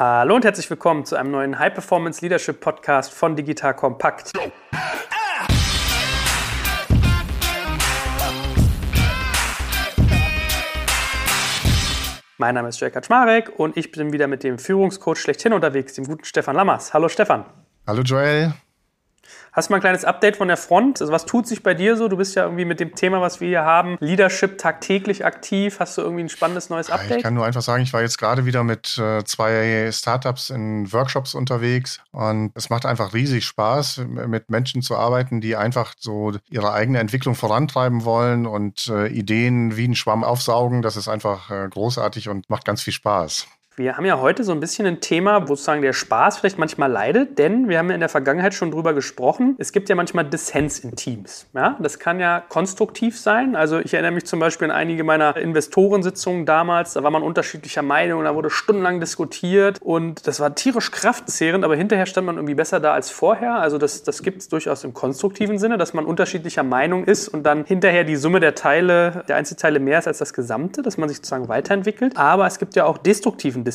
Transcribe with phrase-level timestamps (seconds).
[0.00, 4.32] Hallo und herzlich willkommen zu einem neuen High Performance Leadership Podcast von Digital Compact.
[12.38, 16.06] Mein Name ist Jörg Kaczmarek und ich bin wieder mit dem Führungscoach schlechthin unterwegs, dem
[16.06, 16.94] guten Stefan Lammers.
[16.94, 17.44] Hallo Stefan.
[17.86, 18.54] Hallo Joel.
[19.52, 21.00] Hast du mal ein kleines Update von der Front?
[21.00, 22.08] Also was tut sich bei dir so?
[22.08, 25.80] Du bist ja irgendwie mit dem Thema, was wir hier haben, Leadership tagtäglich aktiv.
[25.80, 27.18] Hast du irgendwie ein spannendes neues Update?
[27.18, 30.92] Ich kann nur einfach sagen, ich war jetzt gerade wieder mit äh, zwei Startups in
[30.92, 36.32] Workshops unterwegs und es macht einfach riesig Spaß, mit Menschen zu arbeiten, die einfach so
[36.48, 40.82] ihre eigene Entwicklung vorantreiben wollen und äh, Ideen wie ein Schwamm aufsaugen.
[40.82, 43.46] Das ist einfach äh, großartig und macht ganz viel Spaß.
[43.80, 46.92] Wir haben ja heute so ein bisschen ein Thema, wo sozusagen der Spaß vielleicht manchmal
[46.92, 49.54] leidet, denn wir haben ja in der Vergangenheit schon drüber gesprochen.
[49.56, 51.46] Es gibt ja manchmal Dissens in Teams.
[51.54, 51.78] Ja?
[51.80, 53.56] Das kann ja konstruktiv sein.
[53.56, 56.92] Also ich erinnere mich zum Beispiel an einige meiner Investorensitzungen damals.
[56.92, 61.74] Da war man unterschiedlicher Meinung da wurde stundenlang diskutiert und das war tierisch kraftzehrend, aber
[61.74, 63.54] hinterher stand man irgendwie besser da als vorher.
[63.54, 67.44] Also das, das gibt es durchaus im konstruktiven Sinne, dass man unterschiedlicher Meinung ist und
[67.44, 71.08] dann hinterher die Summe der Teile, der Einzelteile mehr ist als das Gesamte, dass man
[71.08, 72.18] sich sozusagen weiterentwickelt.
[72.18, 73.69] Aber es gibt ja auch destruktiven Dissens,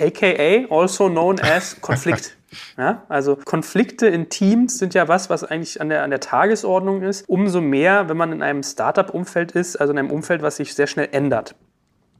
[0.00, 2.36] aka also known as Konflikt.
[2.78, 7.02] Ja, also Konflikte in Teams sind ja was, was eigentlich an der, an der Tagesordnung
[7.02, 7.28] ist.
[7.28, 10.86] Umso mehr, wenn man in einem Startup-Umfeld ist, also in einem Umfeld, was sich sehr
[10.86, 11.54] schnell ändert.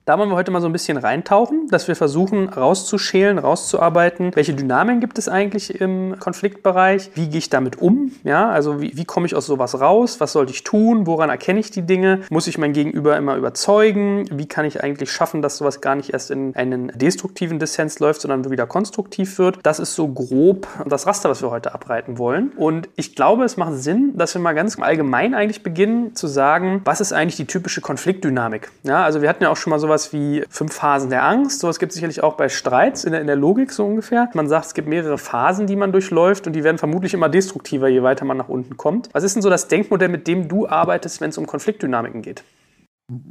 [0.09, 4.55] Da wollen wir heute mal so ein bisschen reintauchen, dass wir versuchen rauszuschälen, rauszuarbeiten, welche
[4.55, 9.05] Dynamiken gibt es eigentlich im Konfliktbereich, wie gehe ich damit um, ja, also wie, wie
[9.05, 12.47] komme ich aus sowas raus, was sollte ich tun, woran erkenne ich die Dinge, muss
[12.47, 16.31] ich mein Gegenüber immer überzeugen, wie kann ich eigentlich schaffen, dass sowas gar nicht erst
[16.31, 19.59] in einen destruktiven Dissens läuft, sondern wieder konstruktiv wird.
[19.65, 22.53] Das ist so grob das Raster, was wir heute abreiten wollen.
[22.57, 26.83] Und ich glaube, es macht Sinn, dass wir mal ganz allgemein eigentlich beginnen zu sagen,
[26.85, 28.71] was ist eigentlich die typische Konfliktdynamik.
[28.85, 31.61] Ja, also wir hatten ja auch schon mal sowas sowas wie fünf Phasen der Angst.
[31.61, 34.29] Sowas gibt es sicherlich auch bei Streits in der, in der Logik so ungefähr.
[34.35, 37.89] Man sagt, es gibt mehrere Phasen, die man durchläuft und die werden vermutlich immer destruktiver,
[37.89, 39.09] je weiter man nach unten kommt.
[39.13, 42.45] Was ist denn so das Denkmodell, mit dem du arbeitest, wenn es um Konfliktdynamiken geht?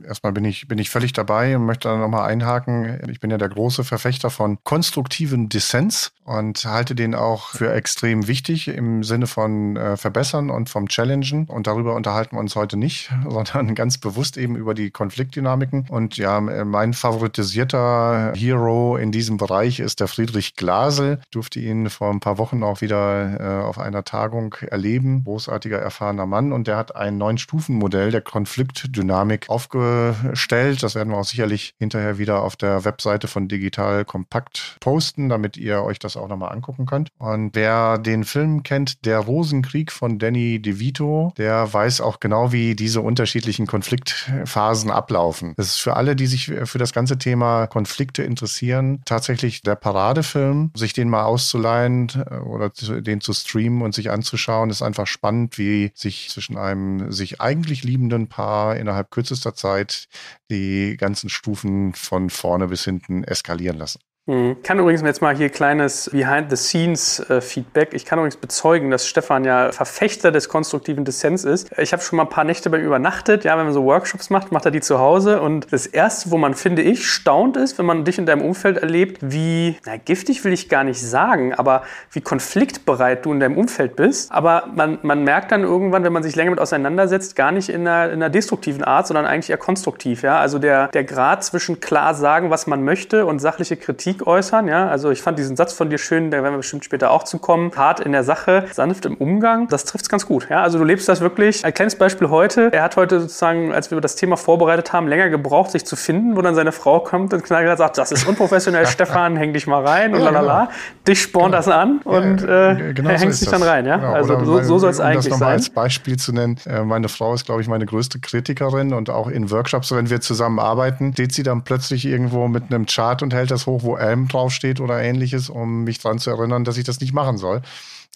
[0.07, 2.97] Erstmal bin ich, bin ich völlig dabei und möchte da nochmal einhaken.
[3.09, 8.27] Ich bin ja der große Verfechter von konstruktiven Dissens und halte den auch für extrem
[8.27, 11.45] wichtig im Sinne von äh, Verbessern und vom Challengen.
[11.47, 15.87] Und darüber unterhalten wir uns heute nicht, sondern ganz bewusst eben über die Konfliktdynamiken.
[15.89, 21.19] Und ja, mein favoritisierter Hero in diesem Bereich ist der Friedrich Glasel.
[21.25, 25.25] Ich durfte ihn vor ein paar Wochen auch wieder äh, auf einer Tagung erleben.
[25.25, 26.53] Großartiger, erfahrener Mann.
[26.53, 30.83] Und der hat ein neun Stufenmodell der Konfliktdynamik auf aufgestellt.
[30.83, 35.57] Das werden wir auch sicherlich hinterher wieder auf der Webseite von Digital Kompakt posten, damit
[35.57, 37.09] ihr euch das auch nochmal angucken könnt.
[37.17, 42.75] Und wer den Film kennt, Der Rosenkrieg von Danny DeVito, der weiß auch genau, wie
[42.75, 45.53] diese unterschiedlichen Konfliktphasen ablaufen.
[45.57, 50.71] Das ist für alle, die sich für das ganze Thema Konflikte interessieren, tatsächlich der Paradefilm.
[50.75, 55.57] Sich den mal auszuleihen äh, oder den zu streamen und sich anzuschauen, ist einfach spannend,
[55.57, 60.07] wie sich zwischen einem sich eigentlich liebenden Paar innerhalb kürzester Zeit
[60.51, 63.99] die ganzen Stufen von vorne bis hinten eskalieren lassen.
[64.27, 64.55] Mhm.
[64.57, 67.93] Ich kann übrigens jetzt mal hier kleines Behind-the-Scenes-Feedback.
[67.93, 71.71] Ich kann übrigens bezeugen, dass Stefan ja Verfechter des konstruktiven Dissens ist.
[71.77, 73.43] Ich habe schon mal ein paar Nächte bei ihm übernachtet.
[73.43, 75.41] Ja, wenn man so Workshops macht, macht er die zu Hause.
[75.41, 78.77] Und das Erste, wo man, finde ich, staunt ist, wenn man dich in deinem Umfeld
[78.77, 83.57] erlebt, wie, na, giftig will ich gar nicht sagen, aber wie konfliktbereit du in deinem
[83.59, 84.31] Umfeld bist.
[84.31, 87.87] Aber man, man merkt dann irgendwann, wenn man sich länger mit auseinandersetzt, gar nicht in
[87.87, 90.23] einer, in einer destruktiven Art, sondern eigentlich eher konstruktiv.
[90.23, 90.39] Ja?
[90.39, 94.67] Also der, der Grad zwischen klar sagen, was man möchte und sachliche Kritik Kritik äußern.
[94.67, 94.87] Ja?
[94.87, 97.39] Also ich fand diesen Satz von dir schön, da werden wir bestimmt später auch zu
[97.39, 97.71] kommen.
[97.75, 99.67] Hart in der Sache, sanft im Umgang.
[99.67, 100.47] Das trifft es ganz gut.
[100.49, 100.61] Ja?
[100.61, 101.65] Also du lebst das wirklich.
[101.65, 102.71] Ein kleines Beispiel heute.
[102.71, 106.35] Er hat heute sozusagen, als wir das Thema vorbereitet haben, länger gebraucht, sich zu finden,
[106.35, 109.85] wo dann seine Frau kommt und knallhart sagt, das ist unprofessionell, Stefan, häng dich mal
[109.85, 110.59] rein und ja, lalala.
[110.65, 110.71] Genau.
[111.07, 111.57] Dich spornt genau.
[111.57, 113.85] das an und äh, genau er hängt so sich dann rein.
[113.85, 113.97] Ja?
[113.97, 114.13] Genau.
[114.13, 115.49] Also so, so soll es um eigentlich das sein.
[115.49, 119.27] als Beispiel zu nennen, äh, meine Frau ist, glaube ich, meine größte Kritikerin und auch
[119.27, 123.33] in Workshops, wenn wir zusammen arbeiten, steht sie dann plötzlich irgendwo mit einem Chart und
[123.33, 126.84] hält das hoch, wo Elm draufsteht oder ähnliches, um mich daran zu erinnern, dass ich
[126.84, 127.61] das nicht machen soll.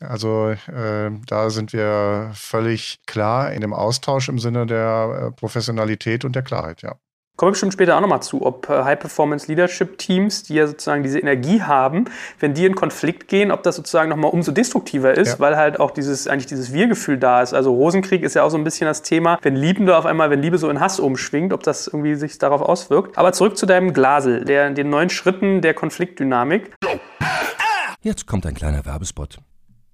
[0.02, 6.24] Also äh, da sind wir völlig klar in dem Austausch im Sinne der äh, Professionalität
[6.26, 6.96] und der Klarheit, ja.
[7.40, 11.62] Kommen wir bestimmt später auch nochmal zu, ob äh, High-Performance-Leadership-Teams, die ja sozusagen diese Energie
[11.62, 12.04] haben,
[12.42, 15.40] wenn die in Konflikt gehen, ob das sozusagen nochmal umso destruktiver ist, ja.
[15.40, 17.54] weil halt auch dieses, eigentlich dieses Wir-Gefühl da ist.
[17.54, 20.42] Also Rosenkrieg ist ja auch so ein bisschen das Thema, wenn Liebende auf einmal, wenn
[20.42, 23.18] Liebe so in Hass umschwingt, ob das irgendwie sich darauf auswirkt.
[23.18, 26.74] Aber zurück zu deinem Glasel, der, den neun Schritten der Konfliktdynamik.
[28.02, 29.38] Jetzt kommt ein kleiner Werbespot.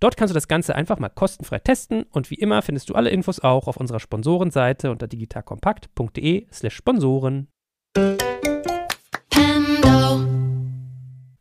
[0.00, 3.10] Dort kannst du das Ganze einfach mal kostenfrei testen und wie immer findest du alle
[3.10, 7.48] Infos auch auf unserer Sponsorenseite unter digitalkompakt.de/slash Sponsoren.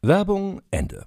[0.01, 1.05] Werbung Ende.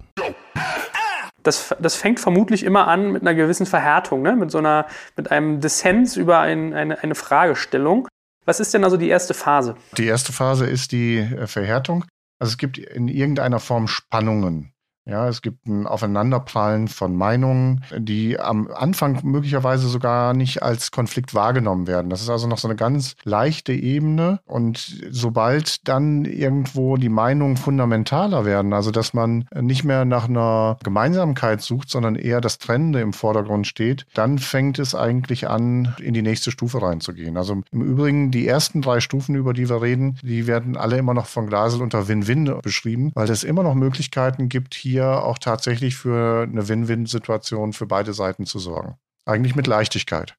[1.43, 4.35] Das, das fängt vermutlich immer an mit einer gewissen Verhärtung, ne?
[4.35, 4.85] mit so einer,
[5.17, 8.07] mit einem Dissens über ein, eine, eine Fragestellung.
[8.45, 9.75] Was ist denn also die erste Phase?
[9.97, 12.05] Die erste Phase ist die äh, Verhärtung.
[12.39, 14.70] Also es gibt in irgendeiner Form Spannungen.
[15.05, 21.33] Ja, es gibt ein Aufeinanderprallen von Meinungen, die am Anfang möglicherweise sogar nicht als Konflikt
[21.33, 22.11] wahrgenommen werden.
[22.11, 24.39] Das ist also noch so eine ganz leichte Ebene.
[24.45, 24.77] Und
[25.09, 31.61] sobald dann irgendwo die Meinungen fundamentaler werden, also dass man nicht mehr nach einer Gemeinsamkeit
[31.61, 36.21] sucht, sondern eher das Trennende im Vordergrund steht, dann fängt es eigentlich an, in die
[36.21, 37.37] nächste Stufe reinzugehen.
[37.37, 41.15] Also im Übrigen, die ersten drei Stufen, über die wir reden, die werden alle immer
[41.15, 45.39] noch von Glasel unter Win-Win beschrieben, weil es immer noch Möglichkeiten gibt, hier hier auch
[45.39, 48.97] tatsächlich für eine Win-Win-Situation für beide Seiten zu sorgen.
[49.25, 50.35] Eigentlich mit Leichtigkeit.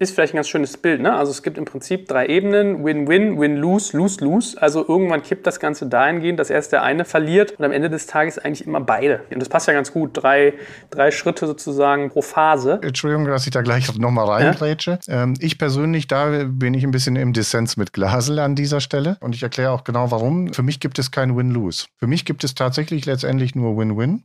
[0.00, 1.14] Ist vielleicht ein ganz schönes Bild, ne?
[1.14, 4.60] Also es gibt im Prinzip drei Ebenen: Win-Win, Win-Lose, Lose-Lose.
[4.60, 8.08] Also irgendwann kippt das Ganze dahingehend, dass erst der eine verliert und am Ende des
[8.08, 9.22] Tages eigentlich immer beide.
[9.30, 10.10] Und das passt ja ganz gut.
[10.14, 10.54] Drei,
[10.90, 12.80] drei Schritte sozusagen pro Phase.
[12.82, 14.98] Entschuldigung, dass ich da gleich nochmal reingrätsche.
[15.06, 15.22] Ja?
[15.22, 19.16] Ähm, ich persönlich, da bin ich ein bisschen im Dissens mit Glasel an dieser Stelle
[19.20, 20.52] und ich erkläre auch genau warum.
[20.54, 21.86] Für mich gibt es kein Win-Lose.
[21.98, 24.24] Für mich gibt es tatsächlich letztendlich nur Win-Win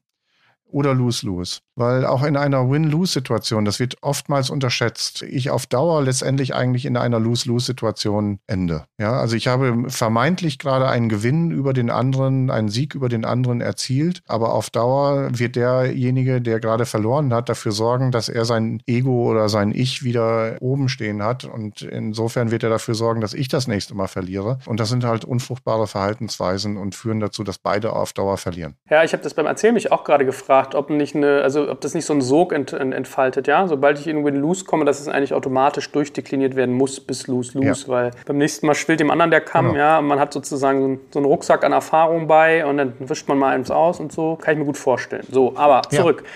[0.74, 1.60] oder Lose-Lose.
[1.76, 6.98] Weil auch in einer Win-Lose-Situation, das wird oftmals unterschätzt, ich auf Dauer letztendlich eigentlich in
[6.98, 8.86] einer Lose-Lose-Situation ende.
[9.00, 13.26] Ja, also ich habe vermeintlich gerade einen Gewinn über den anderen, einen Sieg über den
[13.26, 18.46] anderen erzielt, aber auf Dauer wird derjenige, der gerade verloren hat, dafür sorgen, dass er
[18.46, 23.22] sein Ego oder sein Ich wieder oben stehen hat und insofern wird er dafür sorgen,
[23.22, 24.60] dass ich das nächste Mal verliere.
[24.66, 28.76] Und das sind halt unfruchtbare Verhaltensweisen und führen dazu, dass beide auf Dauer verlieren.
[28.90, 31.82] Ja, ich habe das beim Erzählen mich auch gerade gefragt, ob nicht eine, also ob
[31.82, 33.68] das nicht so einen Sog ent, ent, entfaltet, ja.
[33.68, 37.94] Sobald ich in Win-Lose komme, dass es eigentlich automatisch durchdekliniert werden muss bis Lose-Lose, ja.
[37.94, 39.78] weil beim nächsten Mal schwillt dem anderen der Kamm, genau.
[39.78, 40.02] ja.
[40.02, 43.54] Man hat sozusagen so, so, einen Rucksack an Erfahrung bei und dann wischt man mal
[43.54, 44.38] eins aus und so.
[44.42, 45.26] Kann ich mir gut vorstellen.
[45.30, 46.24] So, aber zurück.
[46.24, 46.30] Ja.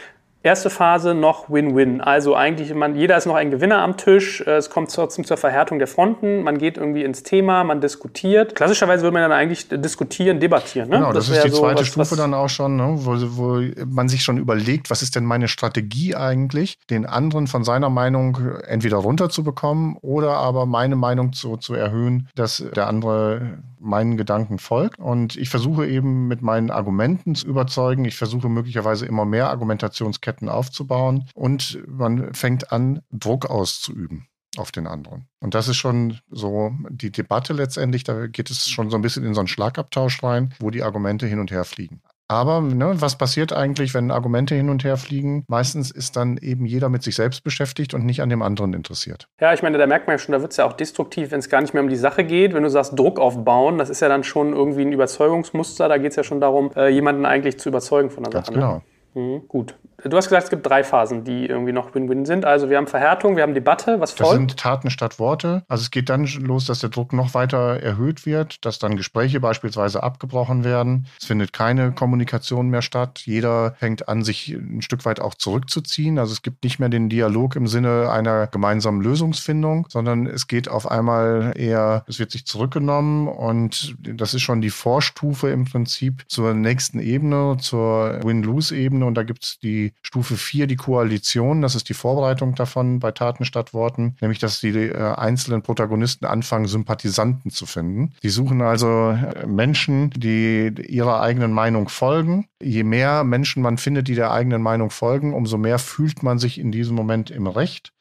[0.48, 2.00] Erste Phase noch Win-Win.
[2.00, 4.40] Also eigentlich, man, jeder ist noch ein Gewinner am Tisch.
[4.48, 6.42] Äh, es kommt trotzdem zur Verhärtung der Fronten.
[6.42, 8.56] Man geht irgendwie ins Thema, man diskutiert.
[8.56, 10.88] Klassischerweise würde man dann eigentlich diskutieren, debattieren.
[10.88, 11.00] Ne?
[11.00, 12.94] Genau, das, das ist die so zweite was, Stufe was dann auch schon, ne?
[13.00, 17.66] wo, wo man sich schon überlegt, was ist denn meine Strategie eigentlich, den anderen von
[17.66, 24.18] seiner Meinung entweder runterzubekommen oder aber meine Meinung zu, zu erhöhen, dass der andere meinen
[24.18, 25.00] Gedanken folgt.
[25.00, 28.06] Und ich versuche eben mit meinen Argumenten zu überzeugen.
[28.06, 34.28] Ich versuche möglicherweise immer mehr Argumentationsketten aufzubauen und man fängt an, Druck auszuüben
[34.58, 35.28] auf den anderen.
[35.40, 39.26] Und das ist schon so die Debatte letztendlich, da geht es schon so ein bisschen
[39.26, 42.02] in so einen Schlagabtausch rein, wo die Argumente hin und her fliegen.
[42.30, 45.46] Aber ne, was passiert eigentlich, wenn Argumente hin und her fliegen?
[45.48, 49.30] Meistens ist dann eben jeder mit sich selbst beschäftigt und nicht an dem anderen interessiert.
[49.40, 51.40] Ja, ich meine, da merkt man ja schon, da wird es ja auch destruktiv, wenn
[51.40, 52.54] es gar nicht mehr um die Sache geht.
[52.54, 55.88] Wenn du sagst, Druck aufbauen, das ist ja dann schon irgendwie ein Überzeugungsmuster.
[55.88, 58.60] Da geht es ja schon darum, äh, jemanden eigentlich zu überzeugen von der Ganz Sache.
[58.60, 58.66] Ne?
[58.66, 58.82] Genau.
[59.14, 59.38] Ne?
[59.38, 59.76] Mhm, gut.
[60.04, 62.46] Du hast gesagt, es gibt drei Phasen, die irgendwie noch Win-Win sind.
[62.46, 64.32] Also wir haben Verhärtung, wir haben Debatte, was folgt?
[64.32, 65.64] Das sind Taten statt Worte.
[65.68, 69.40] Also es geht dann los, dass der Druck noch weiter erhöht wird, dass dann Gespräche
[69.40, 71.08] beispielsweise abgebrochen werden.
[71.20, 73.24] Es findet keine Kommunikation mehr statt.
[73.26, 76.20] Jeder fängt an, sich ein Stück weit auch zurückzuziehen.
[76.20, 80.70] Also es gibt nicht mehr den Dialog im Sinne einer gemeinsamen Lösungsfindung, sondern es geht
[80.70, 86.24] auf einmal eher, es wird sich zurückgenommen und das ist schon die Vorstufe im Prinzip
[86.28, 91.62] zur nächsten Ebene, zur Win-Lose-Ebene und da gibt es die Stufe 4 die Koalition.
[91.62, 96.26] Das ist die Vorbereitung davon bei Taten statt Worten, nämlich dass die äh, einzelnen Protagonisten
[96.26, 98.14] anfangen, Sympathisanten zu finden.
[98.24, 102.48] Die suchen also äh, Menschen, die ihrer eigenen Meinung folgen.
[102.62, 106.60] Je mehr Menschen man findet, die der eigenen Meinung folgen, umso mehr fühlt man sich
[106.60, 107.94] in diesem Moment im Recht.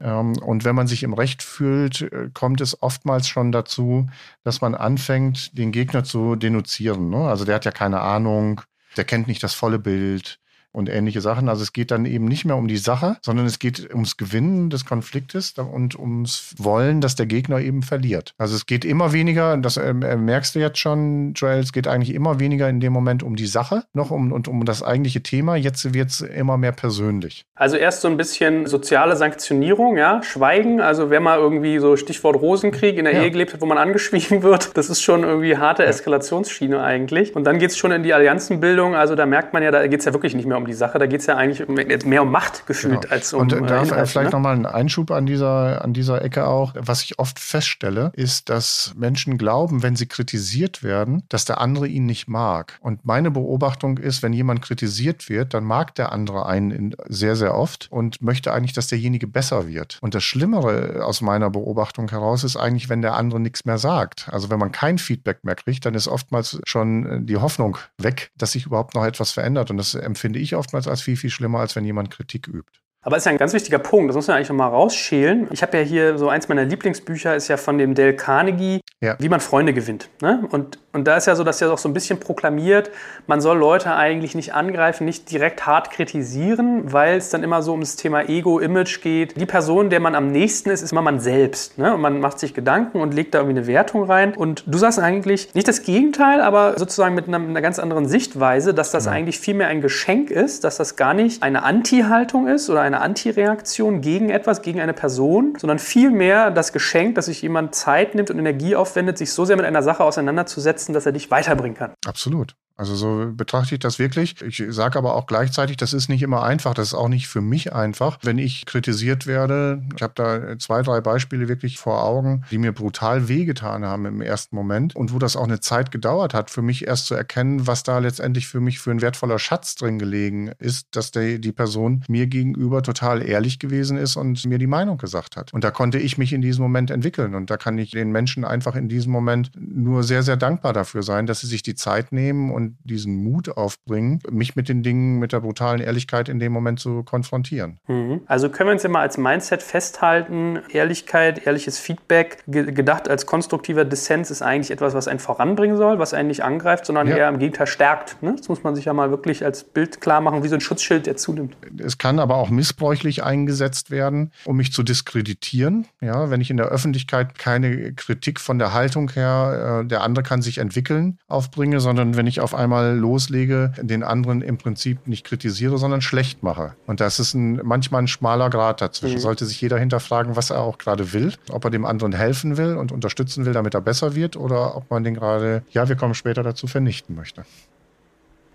[0.00, 4.08] Ähm, und wenn man sich im Recht fühlt, äh, kommt es oftmals schon dazu,
[4.42, 7.10] dass man anfängt, den Gegner zu denunzieren.
[7.10, 7.28] Ne?
[7.28, 8.62] Also der hat ja keine Ahnung,
[8.96, 10.40] der kennt nicht das volle Bild
[10.72, 11.48] und ähnliche Sachen.
[11.48, 14.70] Also es geht dann eben nicht mehr um die Sache, sondern es geht ums Gewinnen
[14.70, 18.34] des Konfliktes und ums Wollen, dass der Gegner eben verliert.
[18.38, 22.14] Also es geht immer weniger, das äh, merkst du jetzt schon, Joel, es geht eigentlich
[22.14, 25.56] immer weniger in dem Moment um die Sache noch um, und um das eigentliche Thema.
[25.56, 27.44] Jetzt wird es immer mehr persönlich.
[27.54, 30.80] Also erst so ein bisschen soziale Sanktionierung, ja, Schweigen.
[30.80, 33.22] Also wer mal irgendwie so Stichwort Rosenkrieg in der ja.
[33.22, 37.34] Ehe gelebt hat, wo man angeschwiegen wird, das ist schon irgendwie harte Eskalationsschiene eigentlich.
[37.34, 38.94] Und dann geht es schon in die Allianzenbildung.
[38.94, 40.98] Also da merkt man ja, da geht es ja wirklich nicht mehr um die Sache.
[40.98, 41.66] Da geht es ja eigentlich
[42.04, 43.14] mehr um Macht gefühlt genau.
[43.14, 43.40] als um.
[43.42, 44.36] Und äh, da äh, vielleicht ne?
[44.36, 46.74] nochmal ein Einschub an dieser, an dieser Ecke auch.
[46.76, 51.86] Was ich oft feststelle, ist, dass Menschen glauben, wenn sie kritisiert werden, dass der andere
[51.88, 52.78] ihn nicht mag.
[52.80, 57.54] Und meine Beobachtung ist, wenn jemand kritisiert wird, dann mag der andere einen sehr, sehr
[57.54, 59.98] oft und möchte eigentlich, dass derjenige besser wird.
[60.00, 64.28] Und das Schlimmere aus meiner Beobachtung heraus ist eigentlich, wenn der andere nichts mehr sagt.
[64.30, 68.30] Also wenn man kein Feedback mehr kriegt, dann ist oftmals schon äh, die Hoffnung weg,
[68.36, 69.70] dass sich überhaupt noch etwas verändert.
[69.70, 72.80] Und das empfinde ich oftmals als viel, viel schlimmer, als wenn jemand Kritik übt.
[73.02, 75.48] Aber es ist ja ein ganz wichtiger Punkt, das muss man eigentlich nochmal rausschälen.
[75.52, 79.16] Ich habe ja hier so eins meiner Lieblingsbücher, ist ja von dem Dale Carnegie, ja.
[79.18, 80.10] wie man Freunde gewinnt.
[80.20, 80.46] Ne?
[80.50, 82.90] Und, und da ist ja so, dass er auch so ein bisschen proklamiert,
[83.28, 87.70] man soll Leute eigentlich nicht angreifen, nicht direkt hart kritisieren, weil es dann immer so
[87.72, 89.40] ums Thema Ego, Image geht.
[89.40, 91.78] Die Person, der man am nächsten ist, ist immer man selbst.
[91.78, 91.94] Ne?
[91.94, 94.34] Und man macht sich Gedanken und legt da irgendwie eine Wertung rein.
[94.34, 98.74] Und du sagst eigentlich nicht das Gegenteil, aber sozusagen mit einer, einer ganz anderen Sichtweise,
[98.74, 99.12] dass das ja.
[99.12, 104.00] eigentlich vielmehr ein Geschenk ist, dass das gar nicht eine Anti-Haltung ist oder eine Antireaktion
[104.00, 108.40] gegen etwas, gegen eine Person, sondern vielmehr das Geschenk, dass sich jemand Zeit nimmt und
[108.40, 111.94] Energie aufwendet, sich so sehr mit einer Sache auseinanderzusetzen, dass er dich weiterbringen kann.
[112.06, 112.56] Absolut.
[112.80, 114.40] Also so betrachte ich das wirklich.
[114.40, 116.72] Ich sage aber auch gleichzeitig, das ist nicht immer einfach.
[116.72, 119.82] Das ist auch nicht für mich einfach, wenn ich kritisiert werde.
[119.94, 124.22] Ich habe da zwei, drei Beispiele wirklich vor Augen, die mir brutal wehgetan haben im
[124.22, 127.66] ersten Moment und wo das auch eine Zeit gedauert hat, für mich erst zu erkennen,
[127.66, 131.52] was da letztendlich für mich für ein wertvoller Schatz drin gelegen ist, dass der, die
[131.52, 135.52] Person mir gegenüber total ehrlich gewesen ist und mir die Meinung gesagt hat.
[135.52, 137.34] Und da konnte ich mich in diesem Moment entwickeln.
[137.34, 141.02] Und da kann ich den Menschen einfach in diesem Moment nur sehr, sehr dankbar dafür
[141.02, 145.18] sein, dass sie sich die Zeit nehmen und diesen Mut aufbringen, mich mit den Dingen,
[145.18, 147.78] mit der brutalen Ehrlichkeit in dem Moment zu konfrontieren.
[147.86, 148.22] Mhm.
[148.26, 153.84] Also können wir uns ja mal als Mindset festhalten, Ehrlichkeit, ehrliches Feedback, gedacht als konstruktiver
[153.84, 157.16] Dissens ist eigentlich etwas, was einen voranbringen soll, was einen nicht angreift, sondern ja.
[157.16, 158.22] eher im Gegenteil stärkt.
[158.22, 158.34] Ne?
[158.36, 161.06] Das muss man sich ja mal wirklich als Bild klar machen, wie so ein Schutzschild,
[161.06, 161.56] der zunimmt.
[161.78, 165.86] Es kann aber auch missbräuchlich eingesetzt werden, um mich zu diskreditieren.
[166.00, 170.22] Ja, wenn ich in der Öffentlichkeit keine Kritik von der Haltung her, äh, der andere
[170.22, 175.24] kann sich entwickeln, aufbringe, sondern wenn ich auf einmal loslege, den anderen im Prinzip nicht
[175.24, 176.74] kritisiere, sondern schlecht mache.
[176.86, 179.16] Und das ist ein, manchmal ein schmaler Grad dazwischen.
[179.16, 179.20] Mhm.
[179.20, 182.76] Sollte sich jeder hinterfragen, was er auch gerade will, ob er dem anderen helfen will
[182.76, 186.14] und unterstützen will, damit er besser wird, oder ob man den gerade, ja, wir kommen
[186.14, 187.44] später dazu, vernichten möchte.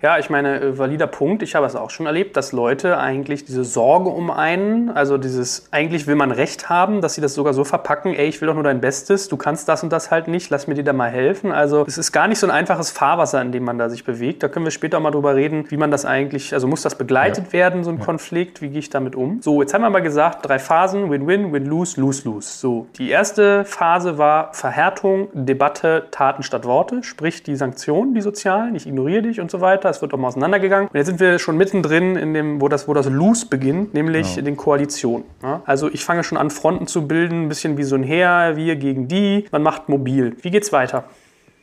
[0.02, 1.42] Ja, ich meine, äh, valider Punkt.
[1.42, 5.68] Ich habe es auch schon erlebt, dass Leute eigentlich diese Sorge um einen, also dieses,
[5.72, 8.56] eigentlich will man Recht haben, dass sie das sogar so verpacken, ey, ich will doch
[8.56, 11.10] nur dein Bestes, du kannst das und das halt nicht, lass mir dir da mal
[11.10, 11.52] helfen.
[11.52, 14.44] Also es ist gar nicht so ein einfaches Fahrwasser, in dem man da sich bewegt.
[14.44, 16.96] Da können wir später auch mal drüber reden, wie man das eigentlich, also muss das
[16.96, 17.54] begleitet ja.
[17.54, 18.06] werden, so ein ja.
[18.06, 19.42] Konflikt, wie gehe ich damit um?
[19.42, 22.50] So, jetzt haben wir mal gesagt, drei Phasen, Win-Win, Win-Lose, Lose-Lose.
[22.50, 28.76] So, die erste Phase war Verhärtung, Debatte, Taten statt Worte, sprich die Sanktionen, die sozialen,
[28.76, 30.90] ich ignoriere dich und so weiter weiter, es wird auch mal auseinandergegangen.
[30.90, 34.36] Und jetzt sind wir schon mittendrin in dem, wo das, wo das Loose beginnt, nämlich
[34.36, 34.40] ja.
[34.40, 35.26] in den Koalitionen.
[35.42, 35.62] Ja?
[35.66, 38.76] Also ich fange schon an, Fronten zu bilden, ein bisschen wie so ein Heer, wir
[38.76, 39.46] gegen die.
[39.52, 40.36] Man macht mobil.
[40.42, 41.06] Wie geht's weiter?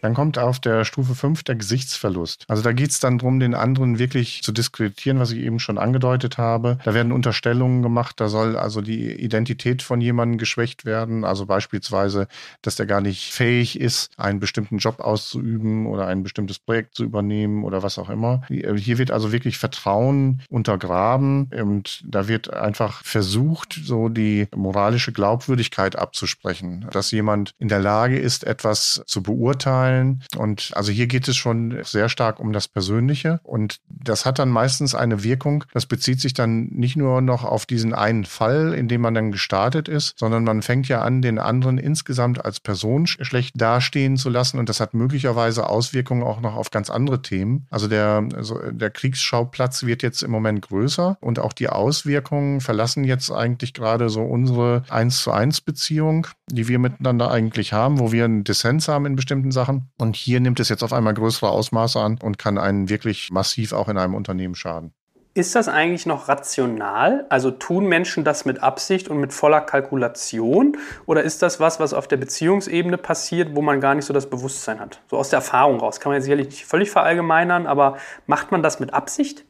[0.03, 2.45] Dann kommt auf der Stufe 5 der Gesichtsverlust.
[2.49, 5.79] Also da geht es dann darum, den anderen wirklich zu diskreditieren, was ich eben schon
[5.79, 6.79] angedeutet habe.
[6.85, 11.25] Da werden Unterstellungen gemacht, da soll also die Identität von jemandem geschwächt werden.
[11.25, 12.27] Also beispielsweise,
[12.63, 17.05] dass der gar nicht fähig ist, einen bestimmten Job auszuüben oder ein bestimmtes Projekt zu
[17.05, 18.43] übernehmen oder was auch immer.
[18.49, 25.95] Hier wird also wirklich Vertrauen untergraben und da wird einfach versucht, so die moralische Glaubwürdigkeit
[25.95, 30.23] abzusprechen, dass jemand in der Lage ist, etwas zu beurteilen, mitteilen.
[30.37, 33.41] Und also hier geht es schon sehr stark um das Persönliche.
[33.43, 35.65] Und das hat dann meistens eine Wirkung.
[35.73, 39.33] Das bezieht sich dann nicht nur noch auf diesen einen Fall, in dem man dann
[39.33, 44.31] gestartet ist, sondern man fängt ja an, den anderen insgesamt als Person schlecht dastehen zu
[44.31, 44.59] lassen.
[44.59, 47.67] Und das hat möglicherweise Auswirkungen auch noch auf ganz andere Themen.
[47.71, 53.05] Also der, also der Kriegsschauplatz wird jetzt im Moment größer und auch die Auswirkungen verlassen
[53.05, 58.13] jetzt eigentlich gerade so unsere 1 zu 1 Beziehung, die wir miteinander eigentlich haben, wo
[58.13, 61.51] wir einen Dissens haben in bestimmten Sachen und hier nimmt es jetzt auf einmal größere
[61.51, 64.93] Ausmaße an und kann einen wirklich massiv auch in einem Unternehmen schaden.
[65.35, 67.25] Ist das eigentlich noch rational?
[67.31, 70.77] Also tun Menschen das mit Absicht und mit voller Kalkulation?
[71.07, 74.29] Oder ist das was, was auf der Beziehungsebene passiert, wo man gar nicht so das
[74.29, 75.01] Bewusstsein hat?
[75.11, 76.01] So aus der Erfahrung raus.
[76.01, 77.97] Kann man ja sicherlich nicht völlig verallgemeinern, aber
[78.27, 79.47] macht man das mit Absicht?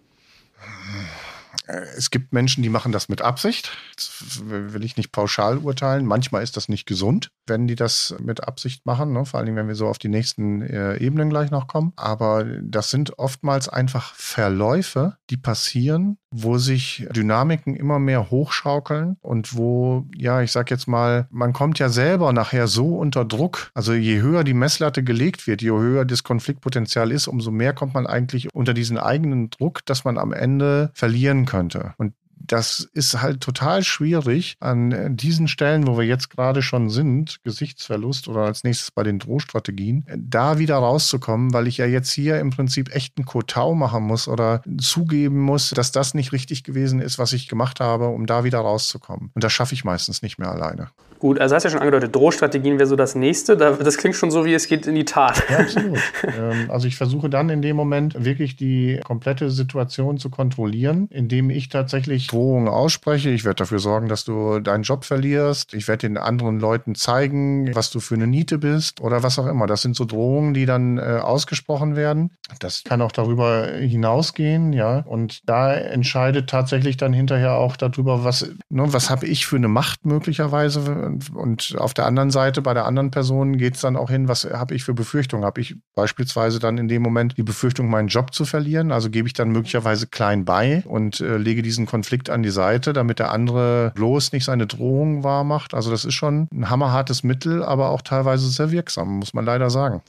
[1.73, 3.77] Äh, es gibt Menschen, die machen das mit Absicht.
[3.97, 6.07] Das will ich nicht pauschal urteilen.
[6.07, 9.25] Manchmal ist das nicht gesund, wenn die das mit Absicht machen, ne?
[9.25, 11.93] vor allem wenn wir so auf die nächsten äh, Ebenen gleich noch kommen.
[11.97, 19.57] Aber das sind oftmals einfach Verläufe, die passieren, wo sich Dynamiken immer mehr hochschaukeln und
[19.57, 23.71] wo, ja, ich sag jetzt mal, man kommt ja selber nachher so unter Druck.
[23.75, 27.95] Also je höher die Messlatte gelegt wird, je höher das Konfliktpotenzial ist, umso mehr kommt
[27.95, 31.95] man eigentlich unter diesen eigenen Druck, dass man am Ende verlieren könnte.
[31.99, 32.15] Und
[32.45, 38.27] das ist halt total schwierig an diesen Stellen, wo wir jetzt gerade schon sind, Gesichtsverlust
[38.27, 42.51] oder als nächstes bei den Drohstrategien, da wieder rauszukommen, weil ich ja jetzt hier im
[42.51, 47.21] Prinzip echt einen Kotau machen muss oder zugeben muss, dass das nicht richtig gewesen ist,
[47.21, 49.31] was ich gemacht habe, um da wieder rauszukommen.
[49.35, 50.89] Und das schaffe ich meistens nicht mehr alleine.
[51.23, 53.57] Gut, also hast du ja schon angedeutet, Drohstrategien wäre so das nächste.
[53.57, 55.41] Das klingt schon so, wie es geht in die Tat.
[55.49, 55.99] Ja, absolut.
[56.25, 61.51] Ähm, also ich versuche dann in dem Moment wirklich die komplette Situation zu kontrollieren, indem
[61.51, 63.31] ich tatsächlich Drohungen ausspreche.
[63.31, 65.75] Ich werde dafür sorgen, dass du deinen Job verlierst.
[65.75, 69.47] Ich werde den anderen Leuten zeigen, was du für eine Niete bist oder was auch
[69.47, 69.67] immer.
[69.67, 72.31] Das sind so Drohungen, die dann äh, ausgesprochen werden.
[72.61, 75.01] Das kann auch darüber hinausgehen, ja.
[75.01, 79.69] Und da entscheidet tatsächlich dann hinterher auch darüber, was, ne, was habe ich für eine
[79.69, 84.11] Macht möglicherweise und auf der anderen Seite, bei der anderen Person geht es dann auch
[84.11, 85.45] hin, was habe ich für Befürchtungen?
[85.45, 88.93] Habe ich beispielsweise dann in dem Moment die Befürchtung, meinen Job zu verlieren?
[88.93, 92.93] Also gebe ich dann möglicherweise klein bei und äh, lege diesen Konflikt an die Seite,
[92.93, 95.75] damit der andere bloß nicht seine Drohung wahr macht.
[95.75, 99.71] Also das ist schon ein hammerhartes Mittel, aber auch teilweise sehr wirksam, muss man leider
[99.71, 100.03] sagen.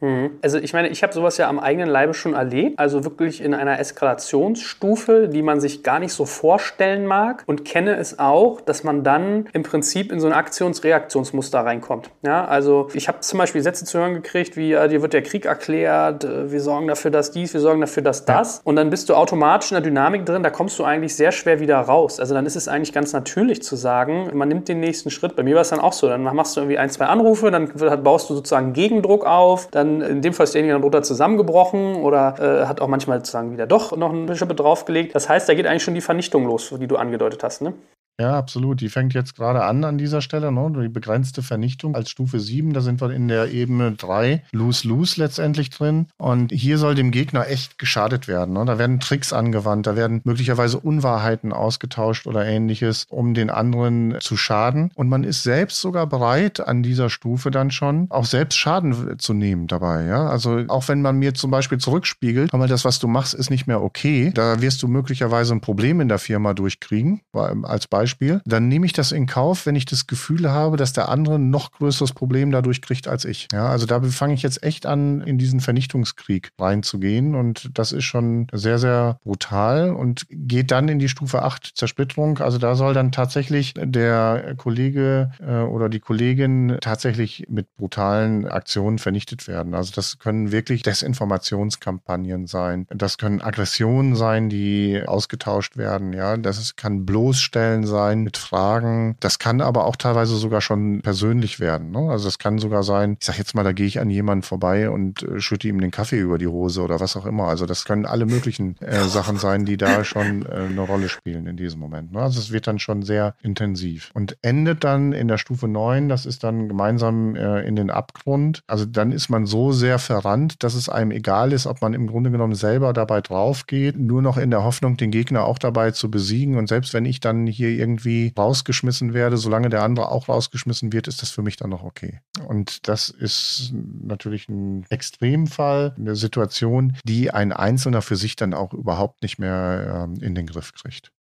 [0.00, 0.38] Mhm.
[0.42, 3.54] Also ich meine, ich habe sowas ja am eigenen Leibe schon erlebt, also wirklich in
[3.54, 8.84] einer Eskalationsstufe, die man sich gar nicht so vorstellen mag und kenne es auch, dass
[8.84, 12.10] man dann im Prinzip in so ein Aktions-Reaktionsmuster reinkommt.
[12.22, 15.22] Ja, also ich habe zum Beispiel Sätze zu hören gekriegt, wie äh, dir wird der
[15.22, 18.90] Krieg erklärt, äh, wir sorgen dafür, dass dies, wir sorgen dafür, dass das und dann
[18.90, 22.20] bist du automatisch in der Dynamik drin, da kommst du eigentlich sehr schwer wieder raus.
[22.20, 25.34] Also dann ist es eigentlich ganz natürlich zu sagen, man nimmt den nächsten Schritt.
[25.36, 27.72] Bei mir war es dann auch so, dann machst du irgendwie ein, zwei Anrufe, dann
[28.02, 31.96] baust du sozusagen Gegendruck auf, dann dann in dem Fall ist derjenige dann drunter zusammengebrochen
[31.96, 35.14] oder äh, hat auch manchmal sozusagen wieder doch noch eine Schippe draufgelegt.
[35.14, 37.62] Das heißt, da geht eigentlich schon die Vernichtung los, die du angedeutet hast.
[37.62, 37.74] Ne?
[38.20, 38.80] Ja, absolut.
[38.80, 40.72] Die fängt jetzt gerade an an dieser Stelle, ne?
[40.82, 42.72] die begrenzte Vernichtung als Stufe 7.
[42.72, 46.08] Da sind wir in der Ebene 3, Lose-Lose letztendlich drin.
[46.16, 48.54] Und hier soll dem Gegner echt geschadet werden.
[48.54, 48.64] Ne?
[48.64, 54.36] Da werden Tricks angewandt, da werden möglicherweise Unwahrheiten ausgetauscht oder ähnliches, um den anderen zu
[54.36, 54.90] schaden.
[54.96, 59.32] Und man ist selbst sogar bereit, an dieser Stufe dann schon auch selbst Schaden zu
[59.32, 60.06] nehmen dabei.
[60.06, 60.26] Ja?
[60.26, 63.68] Also auch wenn man mir zum Beispiel zurückspiegelt, aber das, was du machst, ist nicht
[63.68, 67.20] mehr okay, da wirst du möglicherweise ein Problem in der Firma durchkriegen,
[67.62, 70.94] als Beispiel Beispiel, dann nehme ich das in Kauf, wenn ich das Gefühl habe, dass
[70.94, 73.48] der andere noch größeres Problem dadurch kriegt als ich.
[73.52, 78.04] Ja, also da fange ich jetzt echt an, in diesen Vernichtungskrieg reinzugehen und das ist
[78.04, 82.38] schon sehr, sehr brutal und geht dann in die Stufe 8 Zersplitterung.
[82.38, 88.98] Also da soll dann tatsächlich der Kollege äh, oder die Kollegin tatsächlich mit brutalen Aktionen
[88.98, 89.74] vernichtet werden.
[89.74, 92.86] Also das können wirklich Desinformationskampagnen sein.
[92.88, 96.14] Das können Aggressionen sein, die ausgetauscht werden.
[96.14, 99.16] Ja, das kann bloßstellen sein sein mit Fragen.
[99.18, 101.90] Das kann aber auch teilweise sogar schon persönlich werden.
[101.90, 102.10] Ne?
[102.10, 104.88] Also es kann sogar sein, ich sage jetzt mal, da gehe ich an jemanden vorbei
[104.88, 107.48] und äh, schütte ihm den Kaffee über die Hose oder was auch immer.
[107.48, 111.48] Also das können alle möglichen äh, Sachen sein, die da schon äh, eine Rolle spielen
[111.48, 112.12] in diesem Moment.
[112.12, 112.20] Ne?
[112.20, 116.24] Also es wird dann schon sehr intensiv und endet dann in der Stufe 9, das
[116.24, 118.62] ist dann gemeinsam äh, in den Abgrund.
[118.68, 122.06] Also dann ist man so sehr verrannt, dass es einem egal ist, ob man im
[122.06, 125.90] Grunde genommen selber dabei drauf geht, nur noch in der Hoffnung, den Gegner auch dabei
[125.90, 126.56] zu besiegen.
[126.56, 127.87] Und selbst wenn ich dann hier irgendwie
[128.36, 132.20] rausgeschmissen werde, solange der andere auch rausgeschmissen wird, ist das für mich dann noch okay.
[132.46, 138.74] Und das ist natürlich ein Extremfall, eine Situation, die ein Einzelner für sich dann auch
[138.74, 141.12] überhaupt nicht mehr ähm, in den Griff kriegt.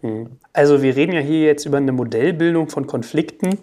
[0.00, 0.38] Hm.
[0.52, 3.58] Also wir reden ja hier jetzt über eine Modellbildung von Konflikten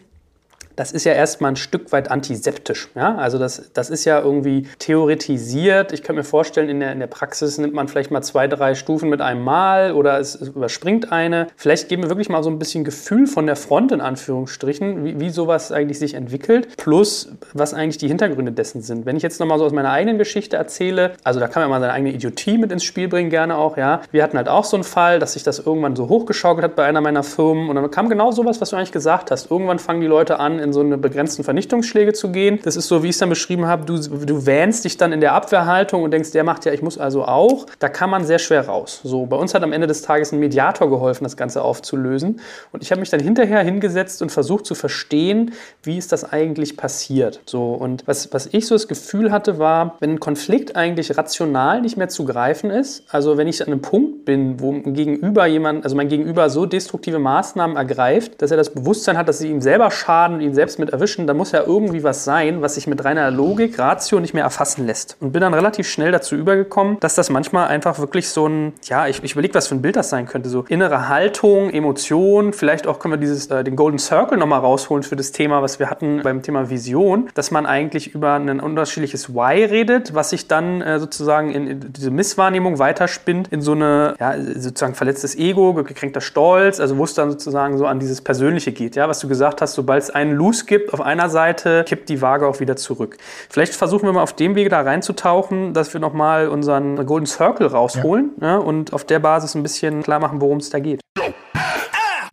[0.75, 2.89] das ist ja erstmal ein Stück weit antiseptisch.
[2.95, 3.15] Ja?
[3.15, 5.91] Also das, das ist ja irgendwie theoretisiert.
[5.91, 8.75] Ich kann mir vorstellen, in der, in der Praxis nimmt man vielleicht mal zwei, drei
[8.75, 11.47] Stufen mit einem Mal oder es, es überspringt eine.
[11.55, 15.19] Vielleicht geben wir wirklich mal so ein bisschen Gefühl von der Front in Anführungsstrichen, wie,
[15.19, 19.05] wie sowas eigentlich sich entwickelt, plus was eigentlich die Hintergründe dessen sind.
[19.05, 21.79] Wenn ich jetzt nochmal so aus meiner eigenen Geschichte erzähle, also da kann man mal
[21.81, 24.01] seine eigene Idiotie mit ins Spiel bringen, gerne auch, ja.
[24.12, 26.86] Wir hatten halt auch so einen Fall, dass sich das irgendwann so hochgeschaukelt hat bei
[26.86, 29.51] einer meiner Firmen und dann kam genau sowas, was du eigentlich gesagt hast.
[29.51, 32.60] Irgendwann fangen die Leute an, in so eine begrenzten Vernichtungsschläge zu gehen.
[32.63, 35.21] Das ist so, wie ich es dann beschrieben habe, du, du wähnst dich dann in
[35.21, 37.65] der Abwehrhaltung und denkst, der macht ja, ich muss also auch.
[37.80, 39.02] Da kann man sehr schwer raus.
[39.04, 42.39] So, bei uns hat am Ende des Tages ein Mediator geholfen, das Ganze aufzulösen.
[42.71, 46.78] Und ich habe mich dann hinterher hingesetzt und versucht zu verstehen, wie ist das eigentlich
[46.78, 47.41] passiert.
[47.45, 51.82] So, und was, was ich so das Gefühl hatte, war, wenn ein Konflikt eigentlich rational
[51.82, 55.84] nicht mehr zu greifen ist, also wenn ich an einem Punkt bin, wo gegenüber jemand,
[55.84, 59.62] also mein Gegenüber so destruktive Maßnahmen ergreift, dass er das Bewusstsein hat, dass sie ihm
[59.62, 62.87] selber schaden und ihn selbst mit erwischen, dann muss ja irgendwie was sein, was sich
[62.87, 65.17] mit reiner Logik, Ratio nicht mehr erfassen lässt.
[65.19, 69.07] Und bin dann relativ schnell dazu übergekommen, dass das manchmal einfach wirklich so ein, ja,
[69.07, 72.87] ich, ich überlege, was für ein Bild das sein könnte, so innere Haltung, Emotion, vielleicht
[72.87, 75.89] auch können wir dieses, äh, den Golden Circle nochmal rausholen für das Thema, was wir
[75.89, 80.81] hatten beim Thema Vision, dass man eigentlich über ein unterschiedliches Why redet, was sich dann
[80.81, 86.21] äh, sozusagen in, in diese Misswahrnehmung weiterspinnt in so eine, ja, sozusagen verletztes Ego, gekränkter
[86.21, 89.61] Stolz, also wo es dann sozusagen so an dieses Persönliche geht, ja, was du gesagt
[89.61, 93.17] hast, sobald es einen Loose gibt auf einer Seite, kippt die Waage auch wieder zurück.
[93.49, 97.67] Vielleicht versuchen wir mal auf dem Wege da reinzutauchen, dass wir nochmal unseren Golden Circle
[97.67, 98.47] rausholen ja.
[98.47, 100.99] Ja, und auf der Basis ein bisschen klar machen, worum es da geht.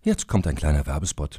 [0.02, 1.38] Jetzt kommt ein kleiner Werbespot.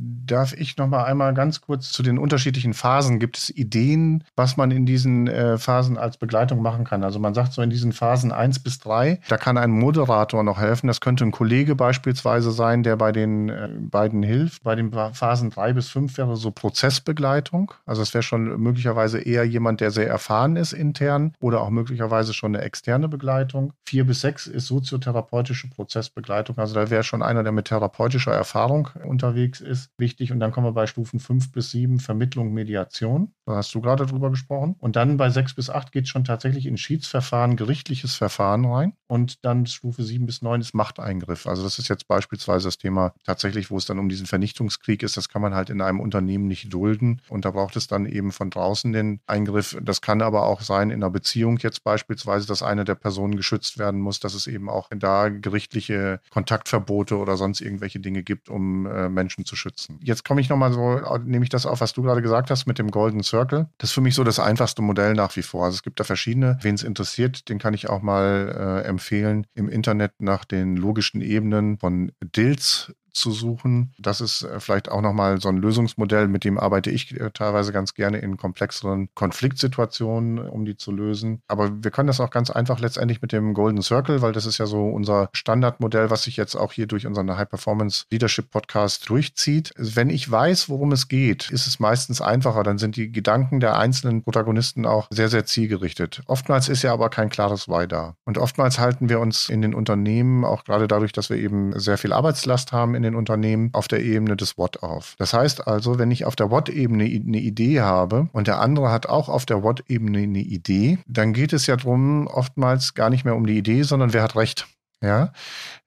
[0.00, 3.18] Darf ich noch mal einmal ganz kurz zu den unterschiedlichen Phasen?
[3.18, 7.02] Gibt es Ideen, was man in diesen äh, Phasen als Begleitung machen kann?
[7.02, 10.60] Also man sagt so in diesen Phasen 1 bis 3, da kann ein Moderator noch
[10.60, 10.86] helfen.
[10.86, 14.62] Das könnte ein Kollege beispielsweise sein, der bei den äh, beiden hilft.
[14.62, 17.72] Bei den Phasen 3 bis 5 wäre so Prozessbegleitung.
[17.84, 22.34] Also es wäre schon möglicherweise eher jemand, der sehr erfahren ist intern oder auch möglicherweise
[22.34, 23.72] schon eine externe Begleitung.
[23.86, 26.56] 4 bis 6 ist soziotherapeutische Prozessbegleitung.
[26.58, 30.32] Also da wäre schon einer, der mit therapeutischer Erfahrung unterwegs ist wichtig.
[30.32, 33.32] Und dann kommen wir bei Stufen 5 bis 7 Vermittlung, Mediation.
[33.46, 34.76] Da hast du gerade drüber gesprochen.
[34.78, 38.92] Und dann bei 6 bis 8 geht es schon tatsächlich in Schiedsverfahren, gerichtliches Verfahren rein.
[39.06, 41.46] Und dann Stufe 7 bis 9 ist Machteingriff.
[41.46, 45.16] Also das ist jetzt beispielsweise das Thema tatsächlich, wo es dann um diesen Vernichtungskrieg ist.
[45.16, 47.22] Das kann man halt in einem Unternehmen nicht dulden.
[47.28, 49.78] Und da braucht es dann eben von draußen den Eingriff.
[49.82, 53.78] Das kann aber auch sein in einer Beziehung jetzt beispielsweise, dass eine der Personen geschützt
[53.78, 58.86] werden muss, dass es eben auch da gerichtliche Kontaktverbote oder sonst irgendwelche Dinge gibt, um
[58.86, 60.00] äh, Menschen zu schützen nutzen.
[60.02, 62.78] Jetzt komme ich nochmal so, nehme ich das auf, was du gerade gesagt hast mit
[62.78, 63.68] dem Golden Circle.
[63.78, 65.64] Das ist für mich so das einfachste Modell nach wie vor.
[65.64, 66.58] Also es gibt da verschiedene.
[66.62, 71.20] Wen es interessiert, den kann ich auch mal äh, empfehlen, im Internet nach den logischen
[71.20, 73.92] Ebenen von Dills zu suchen.
[73.98, 77.72] Das ist äh, vielleicht auch nochmal so ein Lösungsmodell, mit dem arbeite ich äh, teilweise
[77.72, 81.42] ganz gerne in komplexeren Konfliktsituationen, um die zu lösen.
[81.48, 84.58] Aber wir können das auch ganz einfach letztendlich mit dem Golden Circle, weil das ist
[84.58, 89.08] ja so unser Standardmodell, was sich jetzt auch hier durch unseren High Performance Leadership Podcast
[89.08, 89.72] durchzieht.
[89.76, 92.62] Wenn ich weiß, worum es geht, ist es meistens einfacher.
[92.62, 96.22] Dann sind die Gedanken der einzelnen Protagonisten auch sehr, sehr zielgerichtet.
[96.26, 98.14] Oftmals ist ja aber kein klares Why da.
[98.24, 101.98] Und oftmals halten wir uns in den Unternehmen, auch gerade dadurch, dass wir eben sehr
[101.98, 105.14] viel Arbeitslast haben in den Unternehmen auf der Ebene des What auf.
[105.18, 109.06] Das heißt also, wenn ich auf der What-Ebene eine Idee habe und der andere hat
[109.06, 113.36] auch auf der What-Ebene eine Idee, dann geht es ja darum, oftmals gar nicht mehr
[113.36, 114.66] um die Idee, sondern wer hat Recht.
[115.02, 115.32] Ja,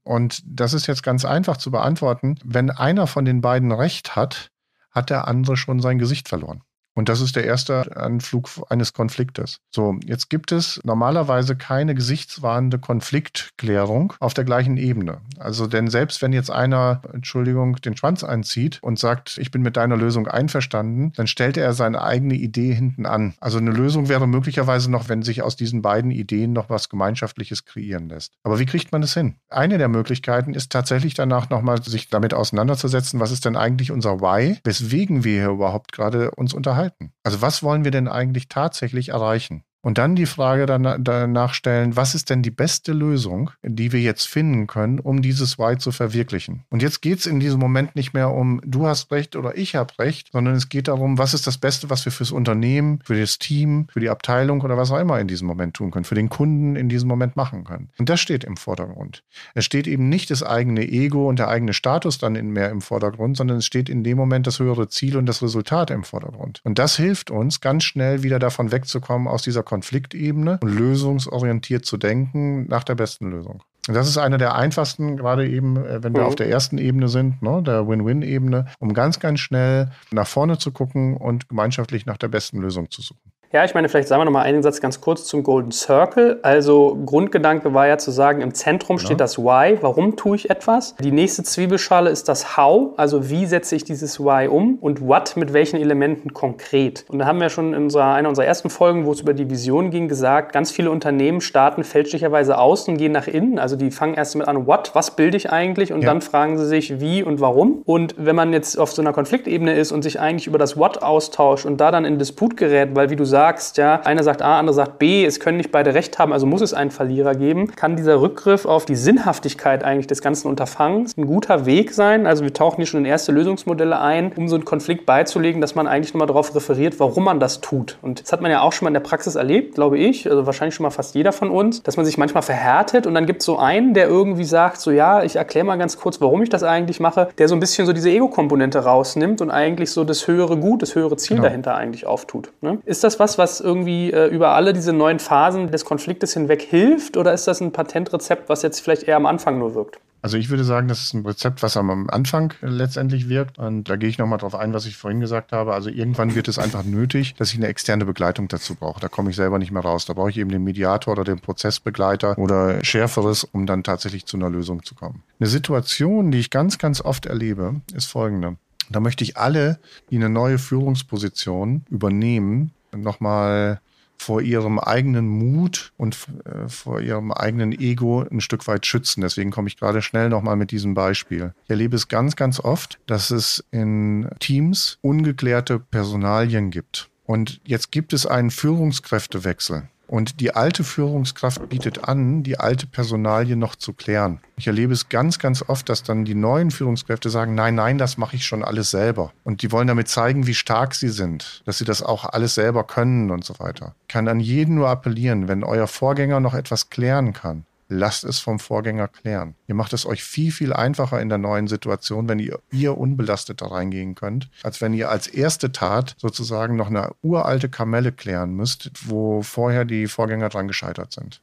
[0.04, 2.36] und das ist jetzt ganz einfach zu beantworten.
[2.46, 4.52] Wenn einer von den beiden Recht hat,
[4.90, 6.62] hat der andere schon sein Gesicht verloren.
[6.94, 9.60] Und das ist der erste Anflug eines Konfliktes.
[9.74, 15.22] So, jetzt gibt es normalerweise keine gesichtswahrende Konfliktklärung auf der gleichen Ebene.
[15.40, 19.78] Also, denn selbst wenn jetzt einer, Entschuldigung, den Schwanz einzieht und sagt, ich bin mit
[19.78, 23.36] deiner Lösung einverstanden, dann stellt er seine eigene Idee hinten an.
[23.40, 27.66] Also eine Lösung wäre möglicherweise noch, wenn sich aus diesen beiden Ideen noch was Gemeinschaftliches
[27.66, 28.34] kreieren lässt.
[28.44, 29.36] Aber wie kriegt man es hin?
[29.50, 34.20] Eine der Möglichkeiten ist tatsächlich danach nochmal sich damit auseinanderzusetzen, was ist denn eigentlich unser
[34.20, 36.81] Why, weswegen wir hier überhaupt gerade uns unterhalten.
[37.24, 39.64] Also was wollen wir denn eigentlich tatsächlich erreichen?
[39.82, 44.28] Und dann die Frage danach stellen, was ist denn die beste Lösung, die wir jetzt
[44.28, 46.64] finden können, um dieses Why zu verwirklichen?
[46.70, 49.76] Und jetzt geht es in diesem Moment nicht mehr um, du hast recht oder ich
[49.76, 53.20] habe recht, sondern es geht darum, was ist das Beste, was wir fürs Unternehmen, für
[53.20, 56.16] das Team, für die Abteilung oder was auch immer in diesem Moment tun können, für
[56.16, 57.90] den Kunden in diesem Moment machen können.
[57.98, 59.24] Und das steht im Vordergrund.
[59.56, 63.36] Es steht eben nicht das eigene Ego und der eigene Status dann mehr im Vordergrund,
[63.36, 66.62] sondern es steht in dem Moment das höhere Ziel und das Resultat im Vordergrund.
[66.64, 71.96] Und das hilft uns ganz schnell wieder davon wegzukommen aus dieser Konfliktebene und lösungsorientiert zu
[71.96, 73.64] denken nach der besten Lösung.
[73.88, 76.28] Und das ist eine der einfachsten, gerade eben, äh, wenn wir mhm.
[76.28, 80.74] auf der ersten Ebene sind, ne, der Win-Win-Ebene, um ganz, ganz schnell nach vorne zu
[80.74, 83.31] gucken und gemeinschaftlich nach der besten Lösung zu suchen.
[83.54, 86.40] Ja, ich meine, vielleicht sagen wir noch mal einen Satz ganz kurz zum Golden Circle.
[86.42, 89.06] Also Grundgedanke war ja zu sagen, im Zentrum genau.
[89.06, 90.96] steht das Why, warum tue ich etwas.
[90.96, 95.36] Die nächste Zwiebelschale ist das How, also wie setze ich dieses Why um und What
[95.36, 97.04] mit welchen Elementen konkret.
[97.10, 99.50] Und da haben wir schon in unserer, einer unserer ersten Folgen, wo es über die
[99.50, 103.60] Vision ging, gesagt, ganz viele Unternehmen starten fälschlicherweise aus und gehen nach innen.
[103.60, 105.92] Also die fangen erst mit an, What, was bilde ich eigentlich?
[105.92, 106.10] Und ja.
[106.10, 107.82] dann fragen sie sich, wie und warum.
[107.84, 111.04] Und wenn man jetzt auf so einer Konfliktebene ist und sich eigentlich über das What
[111.04, 114.44] austauscht und da dann in Disput gerät, weil wie du sagst, sagst, ja, einer sagt
[114.44, 117.34] A, andere sagt B, es können nicht beide recht haben, also muss es einen Verlierer
[117.34, 122.28] geben, kann dieser Rückgriff auf die Sinnhaftigkeit eigentlich des ganzen Unterfangens ein guter Weg sein.
[122.28, 125.74] Also wir tauchen hier schon in erste Lösungsmodelle ein, um so einen Konflikt beizulegen, dass
[125.74, 127.98] man eigentlich nochmal darauf referiert, warum man das tut.
[128.04, 130.46] Und das hat man ja auch schon mal in der Praxis erlebt, glaube ich, also
[130.46, 133.40] wahrscheinlich schon mal fast jeder von uns, dass man sich manchmal verhärtet und dann gibt
[133.42, 136.50] es so einen, der irgendwie sagt, so ja, ich erkläre mal ganz kurz, warum ich
[136.50, 140.28] das eigentlich mache, der so ein bisschen so diese Ego-Komponente rausnimmt und eigentlich so das
[140.28, 141.48] höhere Gut, das höhere Ziel genau.
[141.48, 142.52] dahinter eigentlich auftut.
[142.62, 142.78] Ne?
[142.86, 146.62] Ist das was, was, was irgendwie äh, über alle diese neuen Phasen des Konfliktes hinweg
[146.62, 147.18] hilft?
[147.18, 150.00] Oder ist das ein Patentrezept, was jetzt vielleicht eher am Anfang nur wirkt?
[150.24, 153.58] Also ich würde sagen, das ist ein Rezept, was am Anfang letztendlich wirkt.
[153.58, 155.74] Und da gehe ich nochmal drauf ein, was ich vorhin gesagt habe.
[155.74, 159.00] Also irgendwann wird es einfach nötig, dass ich eine externe Begleitung dazu brauche.
[159.00, 160.06] Da komme ich selber nicht mehr raus.
[160.06, 164.38] Da brauche ich eben den Mediator oder den Prozessbegleiter oder Schärferes, um dann tatsächlich zu
[164.38, 165.24] einer Lösung zu kommen.
[165.40, 168.58] Eine Situation, die ich ganz, ganz oft erlebe, ist folgende.
[168.92, 169.80] Da möchte ich alle,
[170.12, 173.82] die eine neue Führungsposition übernehmen, nochmal
[174.22, 179.22] vor ihrem eigenen Mut und äh, vor ihrem eigenen Ego ein Stück weit schützen.
[179.22, 181.54] Deswegen komme ich gerade schnell nochmal mit diesem Beispiel.
[181.64, 187.10] Ich erlebe es ganz, ganz oft, dass es in Teams ungeklärte Personalien gibt.
[187.26, 189.84] Und jetzt gibt es einen Führungskräftewechsel.
[190.12, 194.42] Und die alte Führungskraft bietet an, die alte Personalie noch zu klären.
[194.58, 198.18] Ich erlebe es ganz, ganz oft, dass dann die neuen Führungskräfte sagen, nein, nein, das
[198.18, 199.32] mache ich schon alles selber.
[199.46, 202.84] Und die wollen damit zeigen, wie stark sie sind, dass sie das auch alles selber
[202.84, 203.96] können und so weiter.
[204.02, 208.40] Ich kann an jeden nur appellieren, wenn euer Vorgänger noch etwas klären kann, lasst es
[208.40, 209.56] vom Vorgänger klären.
[209.68, 213.62] Ihr macht es euch viel, viel einfacher in der neuen Situation, wenn ihr, ihr unbelastet
[213.62, 218.54] da reingehen könnt, als wenn ihr als erste Tat sozusagen noch eine uralte Kamelle klären
[218.54, 221.42] müsst, wo vorher die Vorgänger dran gescheitert sind.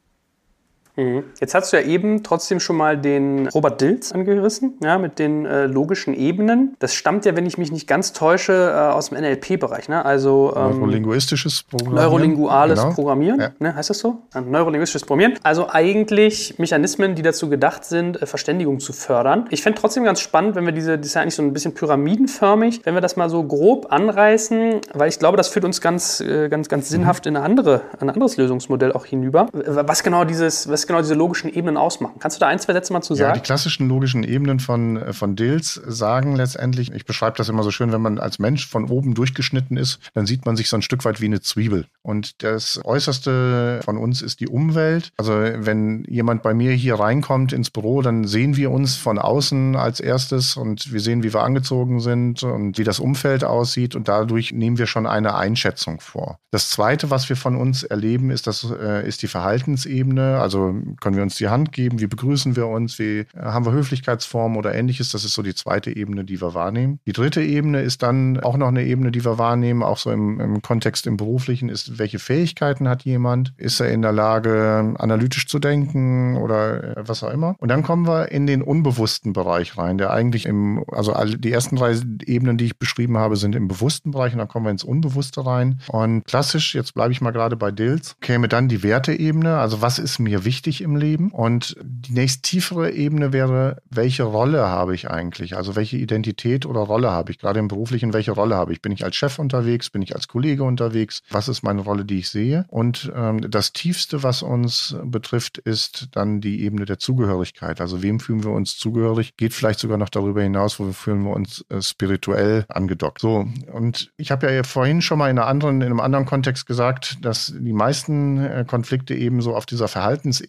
[0.98, 1.22] Mhm.
[1.40, 5.46] Jetzt hast du ja eben trotzdem schon mal den Robert Dilz angerissen, ja, mit den
[5.46, 6.74] äh, logischen Ebenen.
[6.80, 9.88] Das stammt ja, wenn ich mich nicht ganz täusche, äh, aus dem NLP-Bereich.
[9.88, 10.04] Ne?
[10.04, 12.04] Also ähm, neurolinguistisches Programmieren.
[12.04, 12.94] Neurolinguales genau.
[12.94, 13.50] Programmieren, ja.
[13.61, 13.74] ne?
[13.76, 14.18] heißt das so?
[14.34, 15.38] Neurolinguistisches Programmieren.
[15.44, 19.46] Also eigentlich Mechanismen, die dazu gedacht sind, äh, Verständigung zu fördern.
[19.50, 21.74] Ich fände trotzdem ganz spannend, wenn wir diese, das ist ja eigentlich so ein bisschen
[21.74, 26.20] pyramidenförmig, wenn wir das mal so grob anreißen, weil ich glaube, das führt uns ganz,
[26.20, 29.46] äh, ganz, ganz sinnhaft in eine andere, ein anderes Lösungsmodell auch hinüber.
[29.52, 32.16] Was genau dieses, was genau diese logischen Ebenen ausmachen.
[32.18, 33.31] Kannst du da ein, zwei Sätze mal zu sagen?
[33.31, 37.62] Ja, die klassischen logischen Ebenen von, äh, von Dills sagen letztendlich, ich beschreibe das immer
[37.62, 40.77] so schön, wenn man als Mensch von oben durchgeschnitten ist, dann sieht man sich so
[40.77, 41.87] ein Stück weit wie eine Zwiebel.
[42.03, 45.12] Und das Äußerste von uns ist die Umwelt.
[45.16, 49.77] Also wenn jemand bei mir hier reinkommt ins Büro, dann sehen wir uns von außen
[49.77, 54.09] als erstes und wir sehen, wie wir angezogen sind und wie das Umfeld aussieht und
[54.09, 56.38] dadurch nehmen wir schon eine Einschätzung vor.
[56.51, 60.40] Das Zweite, was wir von uns erleben, ist, das, äh, ist die Verhaltensebene.
[60.40, 60.67] Also Also
[61.00, 64.59] können wir uns die Hand geben, wie begrüßen wir uns, wie äh, haben wir Höflichkeitsformen
[64.59, 65.11] oder ähnliches.
[65.11, 67.00] Das ist so die zweite Ebene, die wir wahrnehmen.
[67.07, 70.40] Die dritte Ebene ist dann auch noch eine Ebene, die wir wahrnehmen, auch so im,
[70.40, 73.52] im Kontext im Beruflichen, ist, welche Fähigkeiten hat jemand?
[73.57, 77.57] Ist er in der Lage, analytisch zu denken oder äh, was auch immer?
[77.59, 81.76] Und dann kommen wir in den unbewussten Bereich rein, der eigentlich im, also die ersten
[81.76, 84.85] drei Ebenen, die ich beschrieben habe, sind im bewussten Bereich und dann kommen wir ins
[84.85, 85.81] Unbewusste rein.
[85.88, 89.98] Und klassisch, jetzt bleibe ich mal gerade bei Dills, käme dann die Werteebene, also was
[89.98, 91.30] ist mir wichtig im Leben?
[91.30, 95.56] Und die nächst tiefere Ebene wäre, welche Rolle habe ich eigentlich?
[95.56, 97.38] Also welche Identität oder Rolle habe ich?
[97.38, 98.82] Gerade im beruflichen, welche Rolle habe ich?
[98.82, 99.90] Bin ich als Chef unterwegs?
[99.90, 101.22] Bin ich als Kollege unterwegs?
[101.30, 102.66] Was ist meine Rolle, die ich sehe?
[102.68, 107.80] Und ähm, das Tiefste, was uns betrifft, ist dann die Ebene der Zugehörigkeit.
[107.80, 109.36] Also wem fühlen wir uns zugehörig?
[109.36, 113.20] Geht vielleicht sogar noch darüber hinaus, wo fühlen wir uns äh, spirituell angedockt.
[113.20, 117.18] So, und ich habe ja vorhin schon mal in, anderen, in einem anderen Kontext gesagt,
[117.22, 120.47] dass die meisten äh, Konflikte eben so auf dieser Verhaltensebene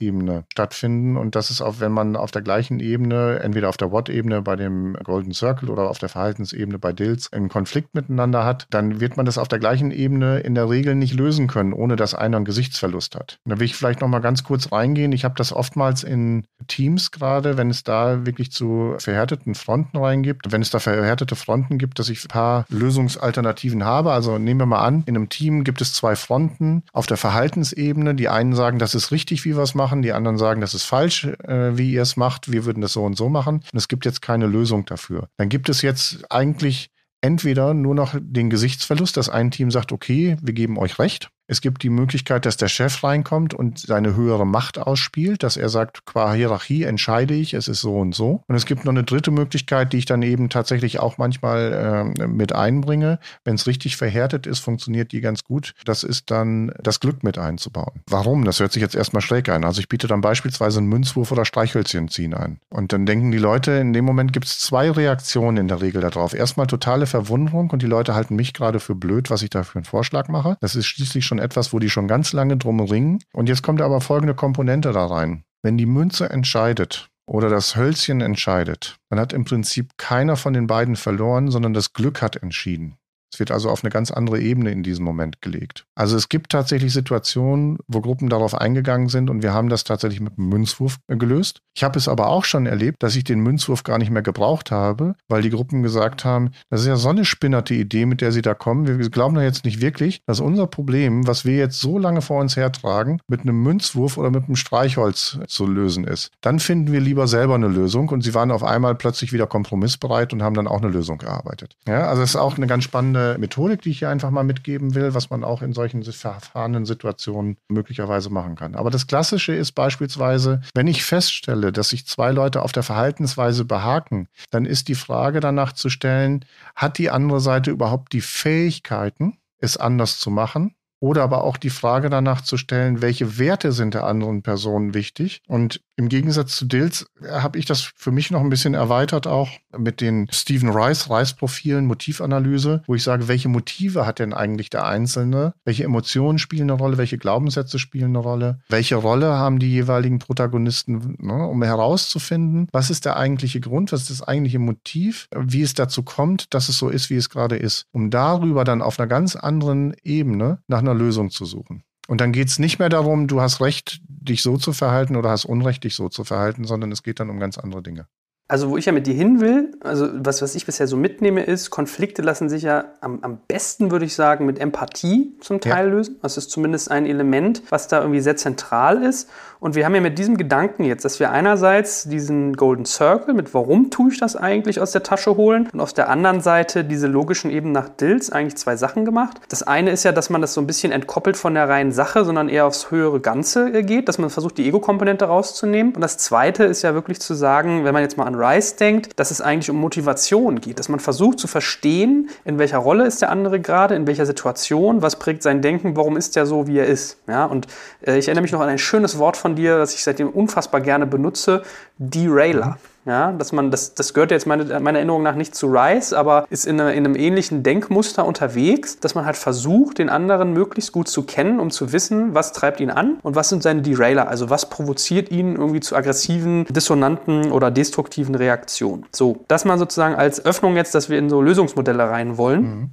[0.49, 4.41] stattfinden und das ist auch, wenn man auf der gleichen Ebene, entweder auf der What-Ebene
[4.41, 8.99] bei dem Golden Circle oder auf der Verhaltensebene bei Dills einen Konflikt miteinander hat, dann
[8.99, 12.15] wird man das auf der gleichen Ebene in der Regel nicht lösen können, ohne dass
[12.15, 13.39] einer einen Gesichtsverlust hat.
[13.45, 15.11] da will ich vielleicht noch mal ganz kurz reingehen.
[15.11, 20.51] Ich habe das oftmals in Teams gerade, wenn es da wirklich zu verhärteten Fronten reingibt,
[20.51, 24.11] wenn es da verhärtete Fronten gibt, dass ich ein paar Lösungsalternativen habe.
[24.11, 28.15] Also nehmen wir mal an, in einem Team gibt es zwei Fronten auf der Verhaltensebene.
[28.15, 30.83] Die einen sagen, das ist richtig, wie wir es machen, die anderen sagen, das ist
[30.83, 32.51] falsch, äh, wie ihr es macht.
[32.51, 33.63] Wir würden das so und so machen.
[33.71, 35.29] Und es gibt jetzt keine Lösung dafür.
[35.37, 40.37] Dann gibt es jetzt eigentlich entweder nur noch den Gesichtsverlust, dass ein Team sagt, okay,
[40.41, 44.45] wir geben euch recht es gibt die Möglichkeit, dass der Chef reinkommt und seine höhere
[44.45, 48.43] Macht ausspielt, dass er sagt, qua Hierarchie entscheide ich, es ist so und so.
[48.47, 52.27] Und es gibt noch eine dritte Möglichkeit, die ich dann eben tatsächlich auch manchmal äh,
[52.27, 53.17] mit einbringe.
[53.43, 55.73] Wenn es richtig verhärtet ist, funktioniert die ganz gut.
[55.85, 58.01] Das ist dann das Glück mit einzubauen.
[58.07, 58.45] Warum?
[58.45, 59.65] Das hört sich jetzt erstmal schräg ein.
[59.65, 62.59] Also ich biete dann beispielsweise einen Münzwurf oder Streichhölzchen ziehen ein.
[62.69, 66.01] Und dann denken die Leute, in dem Moment gibt es zwei Reaktionen in der Regel
[66.01, 66.35] darauf.
[66.35, 69.79] Erstmal totale Verwunderung und die Leute halten mich gerade für blöd, was ich da für
[69.79, 70.55] einen Vorschlag mache.
[70.61, 73.19] Das ist schließlich schon etwas, wo die schon ganz lange drum ringen.
[73.33, 75.43] Und jetzt kommt aber folgende Komponente da rein.
[75.63, 80.67] Wenn die Münze entscheidet oder das Hölzchen entscheidet, dann hat im Prinzip keiner von den
[80.67, 82.98] beiden verloren, sondern das Glück hat entschieden.
[83.31, 85.85] Es wird also auf eine ganz andere Ebene in diesem Moment gelegt.
[85.95, 90.19] Also es gibt tatsächlich Situationen, wo Gruppen darauf eingegangen sind und wir haben das tatsächlich
[90.19, 91.61] mit einem Münzwurf gelöst.
[91.75, 94.71] Ich habe es aber auch schon erlebt, dass ich den Münzwurf gar nicht mehr gebraucht
[94.71, 98.31] habe, weil die Gruppen gesagt haben, das ist ja so eine spinnerte Idee, mit der
[98.31, 98.87] sie da kommen.
[98.87, 102.41] Wir glauben da jetzt nicht wirklich, dass unser Problem, was wir jetzt so lange vor
[102.41, 106.31] uns hertragen, mit einem Münzwurf oder mit einem Streichholz zu lösen ist.
[106.41, 110.33] Dann finden wir lieber selber eine Lösung und sie waren auf einmal plötzlich wieder kompromissbereit
[110.33, 111.75] und haben dann auch eine Lösung gearbeitet.
[111.87, 114.43] Ja, also es ist auch eine ganz spannende eine Methodik, die ich hier einfach mal
[114.43, 118.75] mitgeben will, was man auch in solchen verfahrenen Situationen möglicherweise machen kann.
[118.75, 123.65] Aber das Klassische ist beispielsweise, wenn ich feststelle, dass sich zwei Leute auf der Verhaltensweise
[123.65, 129.37] behaken, dann ist die Frage danach zu stellen, hat die andere Seite überhaupt die Fähigkeiten,
[129.59, 130.75] es anders zu machen?
[131.01, 135.41] Oder aber auch die Frage danach zu stellen, welche Werte sind der anderen Person wichtig?
[135.47, 139.49] Und im Gegensatz zu Dills habe ich das für mich noch ein bisschen erweitert auch
[139.77, 144.85] mit den Stephen Rice, Rice-Profilen, Motivanalyse, wo ich sage, welche Motive hat denn eigentlich der
[144.85, 145.53] Einzelne?
[145.65, 146.97] Welche Emotionen spielen eine Rolle?
[146.97, 148.61] Welche Glaubenssätze spielen eine Rolle?
[148.69, 153.91] Welche Rolle haben die jeweiligen Protagonisten, ne, um herauszufinden, was ist der eigentliche Grund?
[153.91, 155.27] Was ist das eigentliche Motiv?
[155.35, 157.87] Wie es dazu kommt, dass es so ist, wie es gerade ist?
[157.91, 161.83] Um darüber dann auf einer ganz anderen Ebene nach einer Lösung zu suchen.
[162.09, 165.29] Und dann geht es nicht mehr darum, du hast Recht, dich so zu verhalten oder
[165.29, 168.07] hast Unrecht, dich so zu verhalten, sondern es geht dann um ganz andere Dinge.
[168.47, 171.43] Also wo ich ja mit dir hin will, also was, was ich bisher so mitnehme,
[171.43, 175.85] ist, Konflikte lassen sich ja am, am besten, würde ich sagen, mit Empathie zum Teil
[175.85, 175.93] ja.
[175.93, 176.17] lösen.
[176.23, 179.29] Das ist zumindest ein Element, was da irgendwie sehr zentral ist.
[179.61, 183.53] Und wir haben ja mit diesem Gedanken jetzt, dass wir einerseits diesen Golden Circle mit
[183.53, 187.07] warum tue ich das eigentlich aus der Tasche holen und auf der anderen Seite diese
[187.07, 189.41] logischen eben nach Dills eigentlich zwei Sachen gemacht.
[189.49, 192.23] Das eine ist ja, dass man das so ein bisschen entkoppelt von der reinen Sache,
[192.23, 195.93] sondern eher aufs höhere Ganze geht, dass man versucht, die Ego-Komponente rauszunehmen.
[195.93, 199.19] Und das zweite ist ja wirklich zu sagen, wenn man jetzt mal an Rice denkt,
[199.19, 203.21] dass es eigentlich um Motivation geht, dass man versucht zu verstehen, in welcher Rolle ist
[203.21, 206.77] der andere gerade, in welcher Situation, was prägt sein Denken, warum ist der so, wie
[206.77, 207.17] er ist.
[207.27, 207.67] Ja, und
[208.07, 210.29] äh, ich erinnere mich noch an ein schönes Wort von von dir, das ich seitdem
[210.29, 211.63] unfassbar gerne benutze,
[211.97, 212.77] Derailer.
[213.05, 216.45] Ja, dass man, das, das gehört jetzt meine, meiner Erinnerung nach nicht zu Rice, aber
[216.51, 220.91] ist in, eine, in, einem ähnlichen Denkmuster unterwegs, dass man halt versucht, den anderen möglichst
[220.91, 224.27] gut zu kennen, um zu wissen, was treibt ihn an und was sind seine Derailer,
[224.27, 229.05] also was provoziert ihn irgendwie zu aggressiven, dissonanten oder destruktiven Reaktionen.
[229.11, 232.61] So, das mal sozusagen als Öffnung jetzt, dass wir in so Lösungsmodelle rein wollen.
[232.61, 232.89] Mhm.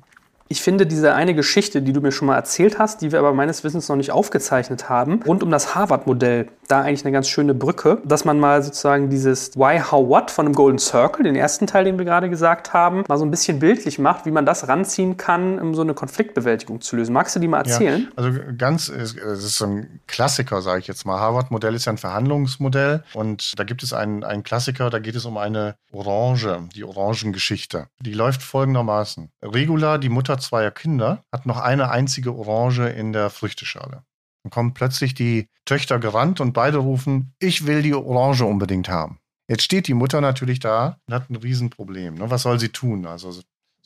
[0.49, 3.33] Ich finde diese eine Geschichte, die du mir schon mal erzählt hast, die wir aber
[3.33, 7.55] meines Wissens noch nicht aufgezeichnet haben, rund um das Harvard-Modell, da eigentlich eine ganz schöne
[7.55, 11.67] Brücke, dass man mal sozusagen dieses Why, How, What von dem Golden Circle, den ersten
[11.67, 14.69] Teil, den wir gerade gesagt haben, mal so ein bisschen bildlich macht, wie man das
[14.69, 17.13] ranziehen kann, um so eine Konfliktbewältigung zu lösen.
[17.13, 18.09] Magst du die mal erzählen?
[18.17, 21.19] Ja, also ganz, es ist so ein Klassiker, sage ich jetzt mal.
[21.19, 25.25] Harvard-Modell ist ja ein Verhandlungsmodell und da gibt es einen, einen Klassiker, da geht es
[25.25, 27.89] um eine Orange, die Orangengeschichte.
[28.01, 29.31] Die läuft folgendermaßen.
[29.43, 34.05] Regula, die Mutter zweier Kinder, hat noch eine einzige Orange in der Früchteschale.
[34.43, 39.19] Dann kommen plötzlich die Töchter gerannt und beide rufen, ich will die Orange unbedingt haben.
[39.49, 42.15] Jetzt steht die Mutter natürlich da und hat ein Riesenproblem.
[42.15, 42.31] Ne?
[42.31, 43.07] Was soll sie tun?
[43.07, 43.33] Also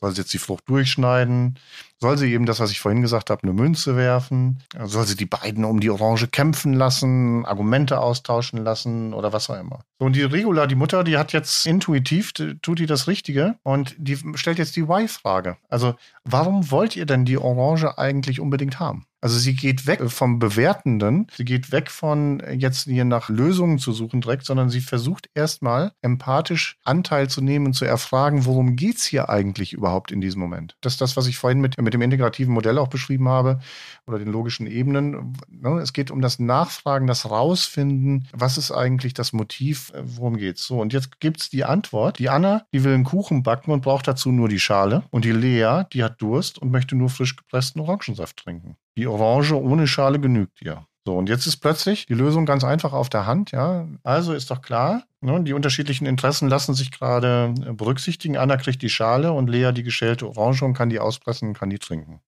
[0.00, 1.58] soll sie jetzt die Frucht durchschneiden?
[2.02, 4.62] Soll sie eben das, was ich vorhin gesagt habe, eine Münze werfen?
[4.84, 9.60] Soll sie die beiden um die Orange kämpfen lassen, Argumente austauschen lassen oder was auch
[9.60, 9.80] immer?
[9.98, 13.94] So, und die Regula, die Mutter, die hat jetzt intuitiv, tut die das Richtige und
[13.98, 15.58] die stellt jetzt die Why-Frage.
[15.68, 15.94] Also,
[16.24, 19.04] warum wollt ihr denn die Orange eigentlich unbedingt haben?
[19.22, 23.92] Also sie geht weg vom Bewertenden, sie geht weg von jetzt hier nach Lösungen zu
[23.92, 29.28] suchen direkt, sondern sie versucht erstmal empathisch Anteil zu nehmen zu erfragen, worum geht's hier
[29.28, 30.76] eigentlich überhaupt in diesem Moment.
[30.80, 33.60] Das ist das, was ich vorhin mit, mit dem integrativen Modell auch beschrieben habe
[34.06, 35.36] oder den logischen Ebenen.
[35.48, 40.64] Ne, es geht um das Nachfragen, das Rausfinden, was ist eigentlich das Motiv, worum geht's.
[40.64, 42.18] So, und jetzt gibt's die Antwort.
[42.18, 45.02] Die Anna, die will einen Kuchen backen und braucht dazu nur die Schale.
[45.10, 48.76] Und die Lea, die hat Durst und möchte nur frisch gepressten Orangensaft trinken.
[48.96, 50.84] Die Orange ohne Schale genügt ihr.
[51.06, 53.88] So, und jetzt ist plötzlich die Lösung ganz einfach auf der Hand, ja.
[54.02, 58.36] Also ist doch klar, ne, die unterschiedlichen Interessen lassen sich gerade berücksichtigen.
[58.36, 61.70] Anna kriegt die Schale und Lea die geschälte Orange und kann die auspressen und kann
[61.70, 62.20] die trinken.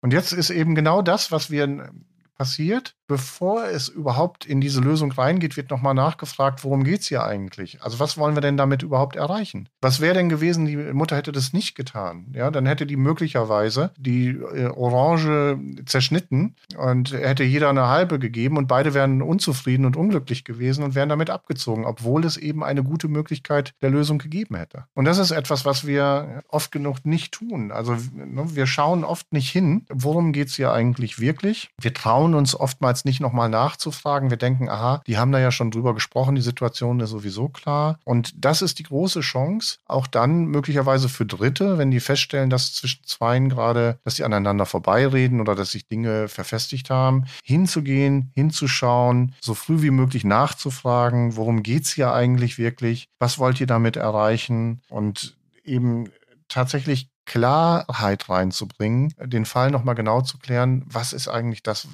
[0.00, 1.90] Und jetzt ist eben genau das, was wir
[2.34, 7.24] passiert, bevor es überhaupt in diese Lösung reingeht, wird nochmal nachgefragt, worum geht es hier
[7.24, 7.82] eigentlich?
[7.82, 9.68] Also was wollen wir denn damit überhaupt erreichen?
[9.80, 12.32] Was wäre denn gewesen, die Mutter hätte das nicht getan?
[12.34, 18.56] Ja, dann hätte die möglicherweise die äh, Orange zerschnitten und hätte jeder eine halbe gegeben
[18.56, 22.82] und beide wären unzufrieden und unglücklich gewesen und wären damit abgezogen, obwohl es eben eine
[22.82, 24.84] gute Möglichkeit der Lösung gegeben hätte.
[24.94, 27.70] Und das ist etwas, was wir oft genug nicht tun.
[27.70, 31.70] Also ne, wir schauen oft nicht hin, worum geht es hier eigentlich wirklich?
[31.80, 34.30] Wir trauen uns oftmals oftmals nicht nochmal nachzufragen.
[34.30, 37.98] Wir denken, aha, die haben da ja schon drüber gesprochen, die Situation ist sowieso klar.
[38.04, 42.74] Und das ist die große Chance, auch dann möglicherweise für Dritte, wenn die feststellen, dass
[42.74, 49.34] zwischen Zweien gerade, dass sie aneinander vorbeireden oder dass sich Dinge verfestigt haben, hinzugehen, hinzuschauen,
[49.40, 53.96] so früh wie möglich nachzufragen, worum geht es hier eigentlich wirklich, was wollt ihr damit
[53.96, 56.10] erreichen und eben
[56.48, 61.88] tatsächlich Klarheit reinzubringen, den Fall nochmal genau zu klären, was ist eigentlich das,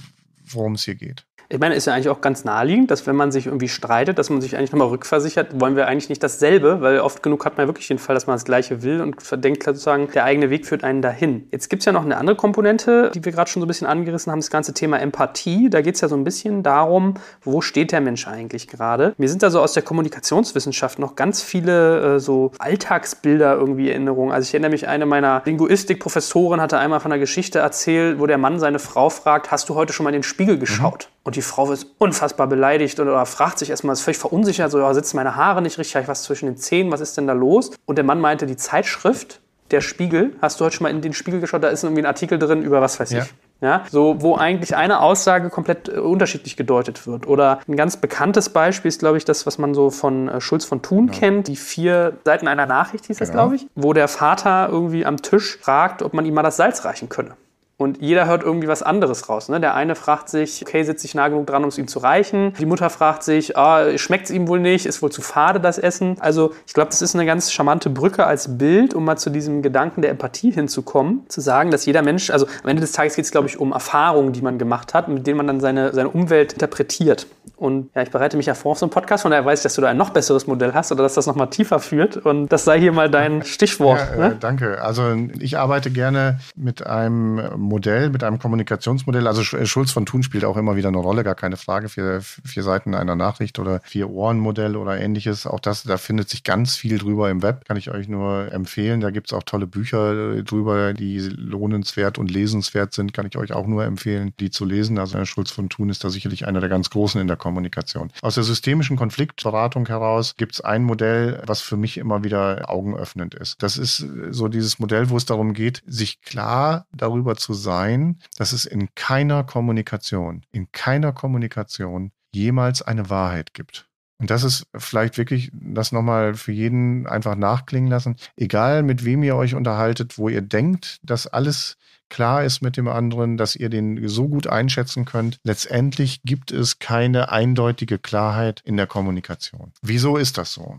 [0.54, 1.26] worum es hier geht.
[1.52, 4.30] Ich meine, ist ja eigentlich auch ganz naheliegend, dass wenn man sich irgendwie streitet, dass
[4.30, 7.66] man sich eigentlich nochmal rückversichert, wollen wir eigentlich nicht dasselbe, weil oft genug hat man
[7.66, 10.84] wirklich den Fall, dass man das Gleiche will und denkt sozusagen, der eigene Weg führt
[10.84, 11.48] einen dahin.
[11.50, 13.88] Jetzt gibt es ja noch eine andere Komponente, die wir gerade schon so ein bisschen
[13.88, 15.68] angerissen haben, das ganze Thema Empathie.
[15.70, 19.14] Da geht es ja so ein bisschen darum, wo steht der Mensch eigentlich gerade.
[19.18, 24.30] Mir sind da so aus der Kommunikationswissenschaft noch ganz viele äh, so Alltagsbilder irgendwie Erinnerungen.
[24.30, 28.38] Also ich erinnere mich, eine meiner Linguistikprofessoren hatte einmal von einer Geschichte erzählt, wo der
[28.38, 31.08] Mann seine Frau fragt, hast du heute schon mal in den Spiegel geschaut?
[31.10, 31.19] Mhm.
[31.22, 34.92] Und die Frau ist unfassbar beleidigt oder fragt sich erstmal, ist völlig verunsichert, so, ja,
[34.94, 37.34] sitzen meine Haare nicht richtig, habe ich was zwischen den Zähnen, was ist denn da
[37.34, 37.72] los?
[37.84, 39.40] Und der Mann meinte, die Zeitschrift,
[39.70, 42.06] der Spiegel, hast du heute schon mal in den Spiegel geschaut, da ist irgendwie ein
[42.06, 43.34] Artikel drin über was weiß ich.
[43.62, 47.26] Ja, so, wo eigentlich eine Aussage komplett äh, unterschiedlich gedeutet wird.
[47.26, 50.64] Oder ein ganz bekanntes Beispiel ist, glaube ich, das, was man so von äh, Schulz
[50.64, 51.18] von Thun ja.
[51.18, 51.46] kennt.
[51.46, 53.42] Die vier Seiten einer Nachricht hieß das, genau.
[53.42, 56.86] glaube ich, wo der Vater irgendwie am Tisch fragt, ob man ihm mal das Salz
[56.86, 57.36] reichen könne.
[57.80, 59.48] Und jeder hört irgendwie was anderes raus.
[59.48, 59.58] Ne?
[59.58, 62.52] Der eine fragt sich, okay, sitze ich nah genug dran, um es ihm zu reichen?
[62.58, 64.84] Die Mutter fragt sich, ah, schmeckt es ihm wohl nicht?
[64.84, 66.18] Ist wohl zu fade, das Essen?
[66.20, 69.62] Also ich glaube, das ist eine ganz charmante Brücke als Bild, um mal zu diesem
[69.62, 71.22] Gedanken der Empathie hinzukommen.
[71.28, 73.72] Zu sagen, dass jeder Mensch, also am Ende des Tages geht es, glaube ich, um
[73.72, 77.28] Erfahrungen, die man gemacht hat, mit denen man dann seine, seine Umwelt interpretiert.
[77.56, 79.62] Und ja, ich bereite mich ja vor auf so einen Podcast, von daher weiß ich,
[79.62, 82.18] dass du da ein noch besseres Modell hast oder dass das nochmal tiefer führt.
[82.18, 84.00] Und das sei hier mal dein Stichwort.
[84.12, 84.34] Ja, ne?
[84.34, 84.82] äh, danke.
[84.82, 89.26] Also ich arbeite gerne mit einem Modell, mit einem Kommunikationsmodell.
[89.26, 91.88] Also Schulz von Thun spielt auch immer wieder eine Rolle, gar keine Frage.
[91.88, 95.46] Vier, vier Seiten einer Nachricht oder vier Ohren-Modell oder ähnliches.
[95.46, 97.64] Auch das, da findet sich ganz viel drüber im Web.
[97.64, 99.00] Kann ich euch nur empfehlen.
[99.00, 103.14] Da gibt es auch tolle Bücher drüber, die lohnenswert und lesenswert sind.
[103.14, 104.98] Kann ich euch auch nur empfehlen, die zu lesen.
[104.98, 108.10] Also Schulz von Thun ist da sicherlich einer der ganz großen in der Kommunikation.
[108.20, 113.34] Aus der systemischen Konfliktberatung heraus gibt es ein Modell, was für mich immer wieder augenöffnend
[113.34, 113.62] ist.
[113.62, 118.52] Das ist so dieses Modell, wo es darum geht, sich klar darüber zu sein, dass
[118.52, 123.86] es in keiner Kommunikation, in keiner Kommunikation jemals eine Wahrheit gibt.
[124.18, 128.16] Und das ist vielleicht wirklich das nochmal für jeden einfach nachklingen lassen.
[128.36, 131.78] Egal mit wem ihr euch unterhaltet, wo ihr denkt, dass alles
[132.10, 135.38] klar ist mit dem anderen, dass ihr den so gut einschätzen könnt.
[135.42, 139.72] Letztendlich gibt es keine eindeutige Klarheit in der Kommunikation.
[139.80, 140.76] Wieso ist das so?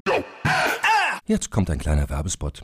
[1.25, 2.63] Jetzt kommt ein kleiner Werbespot.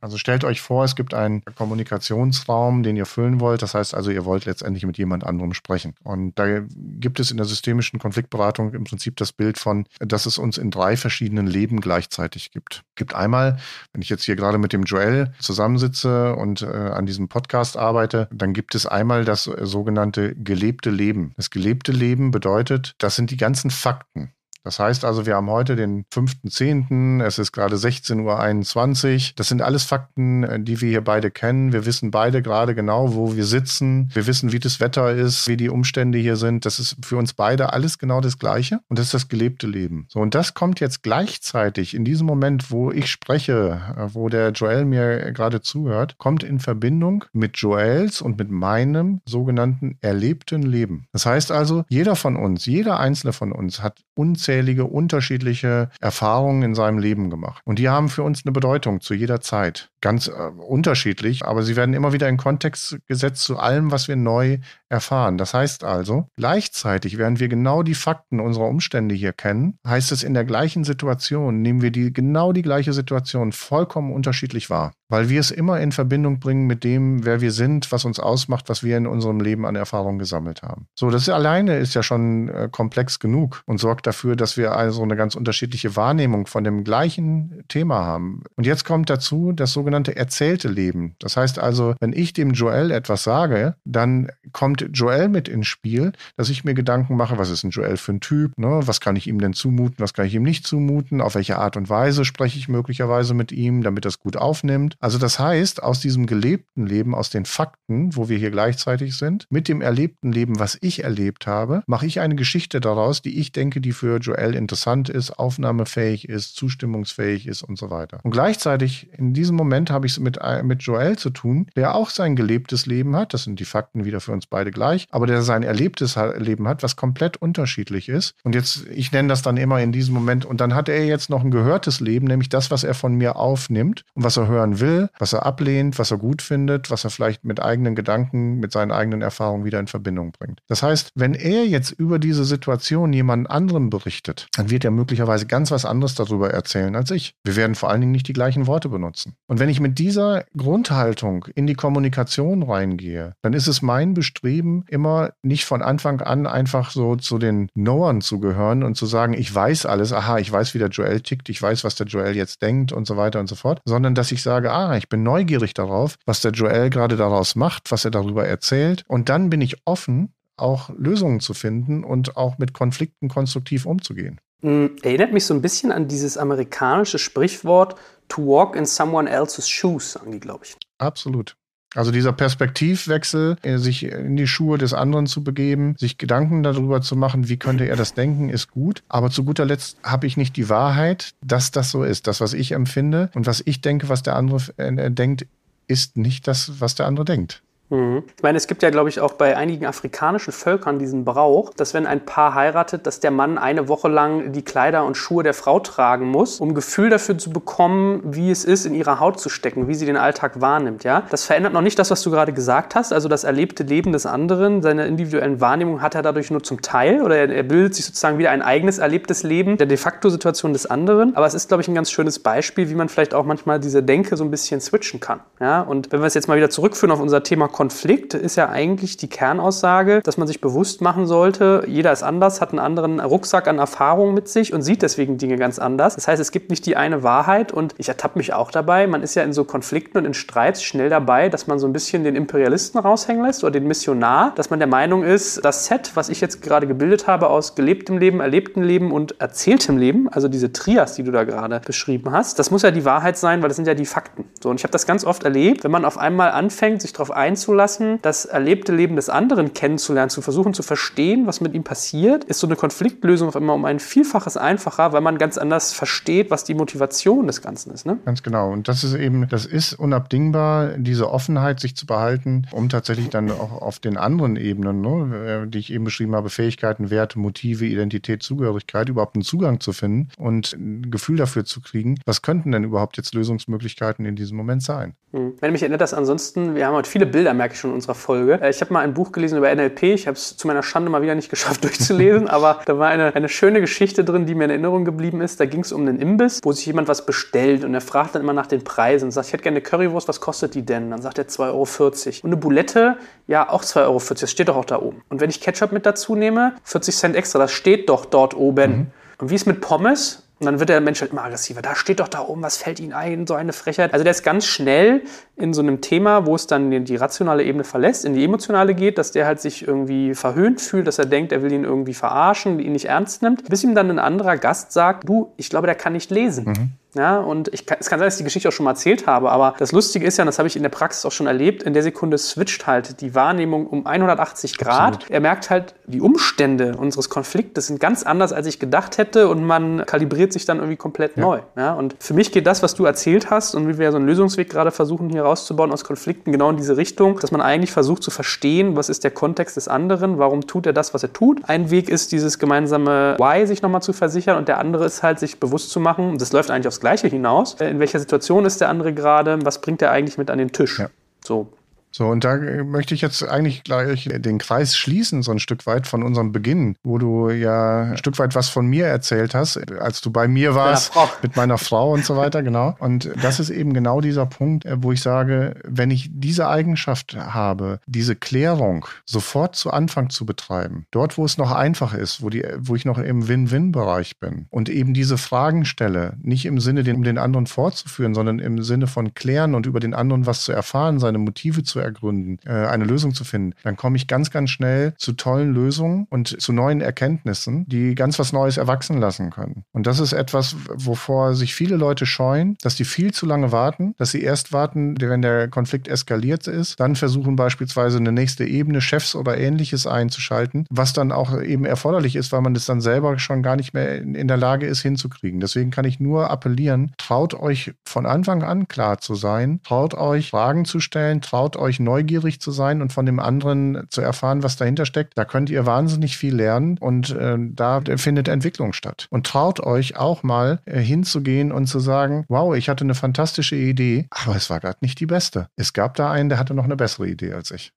[0.00, 3.62] Also stellt euch vor, es gibt einen Kommunikationsraum, den ihr füllen wollt.
[3.62, 5.94] Das heißt also, ihr wollt letztendlich mit jemand anderem sprechen.
[6.02, 10.38] Und da gibt es in der systemischen Konfliktberatung im Prinzip das Bild von, dass es
[10.38, 12.82] uns in drei verschiedenen Leben gleichzeitig gibt.
[12.90, 13.58] Es gibt einmal,
[13.92, 18.28] wenn ich jetzt hier gerade mit dem Joel zusammensitze und äh, an diesem Podcast arbeite,
[18.32, 21.32] dann gibt es einmal das äh, sogenannte gelebte Leben.
[21.36, 24.32] Das gelebte Leben bedeutet, das sind die ganzen Fakten.
[24.62, 29.32] Das heißt also, wir haben heute den 5.10., es ist gerade 16.21 Uhr.
[29.36, 31.72] Das sind alles Fakten, äh, die wir hier beide kennen.
[31.72, 34.10] Wir wissen beide gerade genau, wo wir sitzen.
[34.12, 36.66] Wir wissen, wie das Wetter ist, wie die Umstände hier sind.
[36.66, 38.80] Das ist für uns beide alles genau das Gleiche.
[38.88, 40.06] Und das ist das gelebte Leben.
[40.08, 44.50] So, und das kommt jetzt gleichzeitig in diesem Moment, wo ich spreche, äh, wo der
[44.50, 51.06] Joel mir gerade zuhört, kommt in Verbindung mit Joels und mit meinem sogenannten erlebten Leben.
[51.12, 54.49] Das heißt also, jeder von uns, jeder einzelne von uns hat unzählige
[54.84, 57.62] unterschiedliche Erfahrungen in seinem Leben gemacht.
[57.64, 59.90] Und die haben für uns eine Bedeutung zu jeder Zeit.
[60.00, 64.16] Ganz äh, unterschiedlich, aber sie werden immer wieder in Kontext gesetzt zu allem, was wir
[64.16, 65.38] neu erfahren.
[65.38, 70.22] Das heißt also, gleichzeitig, während wir genau die Fakten unserer Umstände hier kennen, heißt es
[70.22, 75.28] in der gleichen Situation, nehmen wir die genau die gleiche Situation vollkommen unterschiedlich wahr, weil
[75.28, 78.82] wir es immer in Verbindung bringen mit dem, wer wir sind, was uns ausmacht, was
[78.82, 80.86] wir in unserem Leben an Erfahrungen gesammelt haben.
[80.94, 85.02] So, das alleine ist ja schon äh, komplex genug und sorgt dafür, dass wir also
[85.02, 88.42] eine ganz unterschiedliche Wahrnehmung von dem gleichen Thema haben.
[88.56, 91.16] Und jetzt kommt dazu das sogenannte erzählte Leben.
[91.18, 96.12] Das heißt also, wenn ich dem Joel etwas sage, dann kommt Joel mit ins Spiel,
[96.36, 98.80] dass ich mir Gedanken mache, was ist ein Joel für ein Typ, ne?
[98.84, 101.76] was kann ich ihm denn zumuten, was kann ich ihm nicht zumuten, auf welche Art
[101.76, 104.96] und Weise spreche ich möglicherweise mit ihm, damit es gut aufnimmt.
[105.00, 109.46] Also das heißt, aus diesem gelebten Leben, aus den Fakten, wo wir hier gleichzeitig sind,
[109.48, 113.52] mit dem erlebten Leben, was ich erlebt habe, mache ich eine Geschichte daraus, die ich
[113.52, 118.20] denke, die für Joel interessant ist, aufnahmefähig ist, zustimmungsfähig ist und so weiter.
[118.22, 121.94] Und gleichzeitig in diesem Moment habe ich es mit, äh, mit Joel zu tun, der
[121.94, 123.32] auch sein gelebtes Leben hat.
[123.32, 126.82] Das sind die Fakten wieder für uns beide gleich, aber der sein erlebtes Leben hat,
[126.82, 128.34] was komplett unterschiedlich ist.
[128.44, 131.30] Und jetzt, ich nenne das dann immer in diesem Moment, und dann hat er jetzt
[131.30, 134.78] noch ein gehörtes Leben, nämlich das, was er von mir aufnimmt und was er hören
[134.80, 138.72] will, was er ablehnt, was er gut findet, was er vielleicht mit eigenen Gedanken, mit
[138.72, 140.60] seinen eigenen Erfahrungen wieder in Verbindung bringt.
[140.68, 145.46] Das heißt, wenn er jetzt über diese Situation jemand anderem berichtet, dann wird er möglicherweise
[145.46, 147.34] ganz was anderes darüber erzählen als ich.
[147.44, 149.34] Wir werden vor allen Dingen nicht die gleichen Worte benutzen.
[149.46, 154.84] Und wenn ich mit dieser Grundhaltung in die Kommunikation reingehe, dann ist es mein Bestreben,
[154.88, 159.34] immer nicht von Anfang an einfach so zu den Knowern zu gehören und zu sagen,
[159.34, 162.36] ich weiß alles, aha, ich weiß, wie der Joel tickt, ich weiß, was der Joel
[162.36, 165.22] jetzt denkt und so weiter und so fort, sondern dass ich sage, ah, ich bin
[165.22, 169.60] neugierig darauf, was der Joel gerade daraus macht, was er darüber erzählt und dann bin
[169.60, 174.40] ich offen, auch Lösungen zu finden und auch mit Konflikten konstruktiv umzugehen.
[174.62, 177.96] Hm, erinnert mich so ein bisschen an dieses amerikanische Sprichwort
[178.28, 180.76] to walk in someone else's shoes, glaube ich.
[180.98, 181.56] Absolut.
[181.94, 187.02] Also dieser Perspektivwechsel, äh, sich in die Schuhe des anderen zu begeben, sich Gedanken darüber
[187.02, 189.02] zu machen, wie könnte er das denken, ist gut.
[189.08, 192.26] Aber zu guter Letzt habe ich nicht die Wahrheit, dass das so ist.
[192.26, 195.46] Das, was ich empfinde und was ich denke, was der andere äh, denkt,
[195.88, 197.62] ist nicht das, was der andere denkt.
[197.90, 198.22] Mhm.
[198.36, 201.92] Ich meine, es gibt ja, glaube ich, auch bei einigen afrikanischen Völkern diesen Brauch, dass
[201.92, 205.54] wenn ein Paar heiratet, dass der Mann eine Woche lang die Kleider und Schuhe der
[205.54, 209.48] Frau tragen muss, um Gefühl dafür zu bekommen, wie es ist, in ihrer Haut zu
[209.48, 211.04] stecken, wie sie den Alltag wahrnimmt.
[211.04, 211.24] Ja?
[211.30, 214.24] Das verändert noch nicht das, was du gerade gesagt hast, also das erlebte Leben des
[214.24, 218.06] anderen, seine individuellen Wahrnehmung hat er dadurch nur zum Teil oder er, er bildet sich
[218.06, 221.34] sozusagen wieder ein eigenes erlebtes Leben der de facto Situation des anderen.
[221.36, 224.02] Aber es ist, glaube ich, ein ganz schönes Beispiel, wie man vielleicht auch manchmal diese
[224.02, 225.40] Denke so ein bisschen switchen kann.
[225.60, 225.82] Ja?
[225.82, 229.16] Und wenn wir es jetzt mal wieder zurückführen auf unser Thema Konflikt ist ja eigentlich
[229.16, 233.66] die Kernaussage, dass man sich bewusst machen sollte, jeder ist anders, hat einen anderen Rucksack
[233.68, 236.14] an Erfahrungen mit sich und sieht deswegen Dinge ganz anders.
[236.14, 239.22] Das heißt, es gibt nicht die eine Wahrheit und ich ertappe mich auch dabei, man
[239.22, 242.22] ist ja in so Konflikten und in Streits schnell dabei, dass man so ein bisschen
[242.22, 246.28] den Imperialisten raushängen lässt oder den Missionar, dass man der Meinung ist, das Set, was
[246.28, 250.70] ich jetzt gerade gebildet habe aus gelebtem Leben, erlebtem Leben und erzähltem Leben, also diese
[250.70, 253.76] Trias, die du da gerade beschrieben hast, das muss ja die Wahrheit sein, weil das
[253.76, 254.44] sind ja die Fakten.
[254.62, 257.30] So, und ich habe das ganz oft erlebt, wenn man auf einmal anfängt, sich darauf
[257.30, 261.84] einzulassen, zuzulassen, das erlebte Leben des anderen kennenzulernen, zu versuchen zu verstehen, was mit ihm
[261.84, 265.92] passiert, ist so eine Konfliktlösung auf einmal um ein Vielfaches einfacher, weil man ganz anders
[265.92, 268.06] versteht, was die Motivation des Ganzen ist.
[268.06, 268.18] Ne?
[268.24, 268.72] Ganz genau.
[268.72, 273.50] Und das ist eben, das ist unabdingbar, diese Offenheit sich zu behalten, um tatsächlich dann
[273.52, 278.42] auch auf den anderen Ebenen, ne, die ich eben beschrieben habe, Fähigkeiten, Werte, Motive, Identität,
[278.42, 282.84] Zugehörigkeit, überhaupt einen Zugang zu finden und ein Gefühl dafür zu kriegen, was könnten denn
[282.84, 285.14] überhaupt jetzt Lösungsmöglichkeiten in diesem Moment sein.
[285.32, 285.54] Hm.
[285.60, 288.14] Wenn mich erinnert das ansonsten, wir haben heute viele Bilder, merke ich schon in unserer
[288.14, 288.58] Folge.
[288.62, 290.04] Äh, ich habe mal ein Buch gelesen über NLP.
[290.04, 293.34] Ich habe es zu meiner Schande mal wieder nicht geschafft durchzulesen, aber da war eine,
[293.34, 295.60] eine schöne Geschichte drin, die mir in Erinnerung geblieben ist.
[295.60, 298.40] Da ging es um einen Imbiss, wo sich jemand was bestellt und er fragt dann
[298.40, 301.10] immer nach den Preisen und sagt, ich hätte gerne eine Currywurst, was kostet die denn?
[301.10, 301.80] Dann sagt er 2,40 Euro.
[301.82, 304.22] Und eine Boulette, ja, auch 2,40 Euro.
[304.40, 305.22] Das steht doch auch da oben.
[305.28, 308.90] Und wenn ich Ketchup mit dazu nehme, 40 Cent extra, das steht doch dort oben.
[308.90, 309.06] Mhm.
[309.38, 310.46] Und wie ist mit Pommes?
[310.60, 311.80] Und dann wird der Mensch halt immer aggressiver.
[311.80, 313.46] Da steht doch da oben, was fällt Ihnen ein?
[313.46, 314.12] So eine Frechheit.
[314.12, 315.22] Also der ist ganz schnell
[315.56, 319.16] in so einem Thema, wo es dann die, rationale Ebene verlässt, in die emotionale geht,
[319.16, 322.78] dass der halt sich irgendwie verhöhnt fühlt, dass er denkt, er will ihn irgendwie verarschen,
[322.78, 323.70] ihn nicht ernst nimmt.
[323.70, 326.64] Bis ihm dann ein anderer Gast sagt, du, ich glaube, der kann nicht lesen.
[326.66, 326.92] Mhm.
[327.14, 329.26] Ja, und ich kann, es kann sein, dass ich die Geschichte auch schon mal erzählt
[329.26, 331.46] habe, aber das Lustige ist ja, und das habe ich in der Praxis auch schon
[331.46, 335.14] erlebt, in der Sekunde switcht halt die Wahrnehmung um 180 Grad.
[335.14, 335.30] Absolut.
[335.30, 339.64] Er merkt halt, die Umstände unseres Konfliktes sind ganz anders, als ich gedacht hätte und
[339.64, 341.42] man kalibriert sich dann irgendwie komplett ja.
[341.42, 341.60] neu.
[341.76, 344.18] Ja, und für mich geht das, was du erzählt hast und wie wir ja so
[344.18, 347.92] einen Lösungsweg gerade versuchen hier rauszubauen aus Konflikten, genau in diese Richtung, dass man eigentlich
[347.92, 351.32] versucht zu verstehen, was ist der Kontext des anderen, warum tut er das, was er
[351.32, 351.60] tut.
[351.68, 355.40] Ein Weg ist, dieses gemeinsame Why sich nochmal zu versichern und der andere ist halt,
[355.40, 357.74] sich bewusst zu machen, das läuft eigentlich aufs Gleiche hinaus.
[357.80, 359.58] Äh, in welcher Situation ist der andere gerade?
[359.64, 360.98] Was bringt er eigentlich mit an den Tisch?
[360.98, 361.10] Ja.
[361.44, 361.72] So.
[362.12, 366.06] So, und da möchte ich jetzt eigentlich gleich den Kreis schließen, so ein Stück weit
[366.06, 370.20] von unserem Beginn, wo du ja ein Stück weit was von mir erzählt hast, als
[370.20, 372.96] du bei mir warst, mit meiner Frau und so weiter, genau.
[372.98, 377.36] Und das ist eben genau dieser Punkt, äh, wo ich sage, wenn ich diese Eigenschaft
[377.36, 382.50] habe, diese Klärung sofort zu Anfang zu betreiben, dort, wo es noch einfach ist, wo,
[382.50, 387.00] die, wo ich noch im Win-Win-Bereich bin und eben diese Fragen stelle, nicht im Sinne,
[387.14, 390.72] um den anderen fortzuführen, sondern im Sinne von klären und über den anderen was zu
[390.72, 394.70] erfahren, seine Motive zu ergründen, äh, eine Lösung zu finden, dann komme ich ganz, ganz
[394.70, 399.84] schnell zu tollen Lösungen und zu neuen Erkenntnissen, die ganz was Neues erwachsen lassen können.
[399.92, 404.14] Und das ist etwas, wovor sich viele Leute scheuen, dass die viel zu lange warten,
[404.18, 409.00] dass sie erst warten, wenn der Konflikt eskaliert ist, dann versuchen beispielsweise eine nächste Ebene,
[409.00, 413.38] Chefs oder ähnliches einzuschalten, was dann auch eben erforderlich ist, weil man das dann selber
[413.38, 415.60] schon gar nicht mehr in der Lage ist hinzukriegen.
[415.60, 420.50] Deswegen kann ich nur appellieren, traut euch von Anfang an klar zu sein, traut euch
[420.50, 424.62] Fragen zu stellen, traut euch euch neugierig zu sein und von dem anderen zu erfahren,
[424.62, 425.36] was dahinter steckt.
[425.36, 429.26] Da könnt ihr wahnsinnig viel lernen und äh, da findet Entwicklung statt.
[429.30, 433.76] Und traut euch auch mal äh, hinzugehen und zu sagen, wow, ich hatte eine fantastische
[433.76, 435.68] Idee, aber es war gerade nicht die beste.
[435.76, 437.92] Es gab da einen, der hatte noch eine bessere Idee als ich.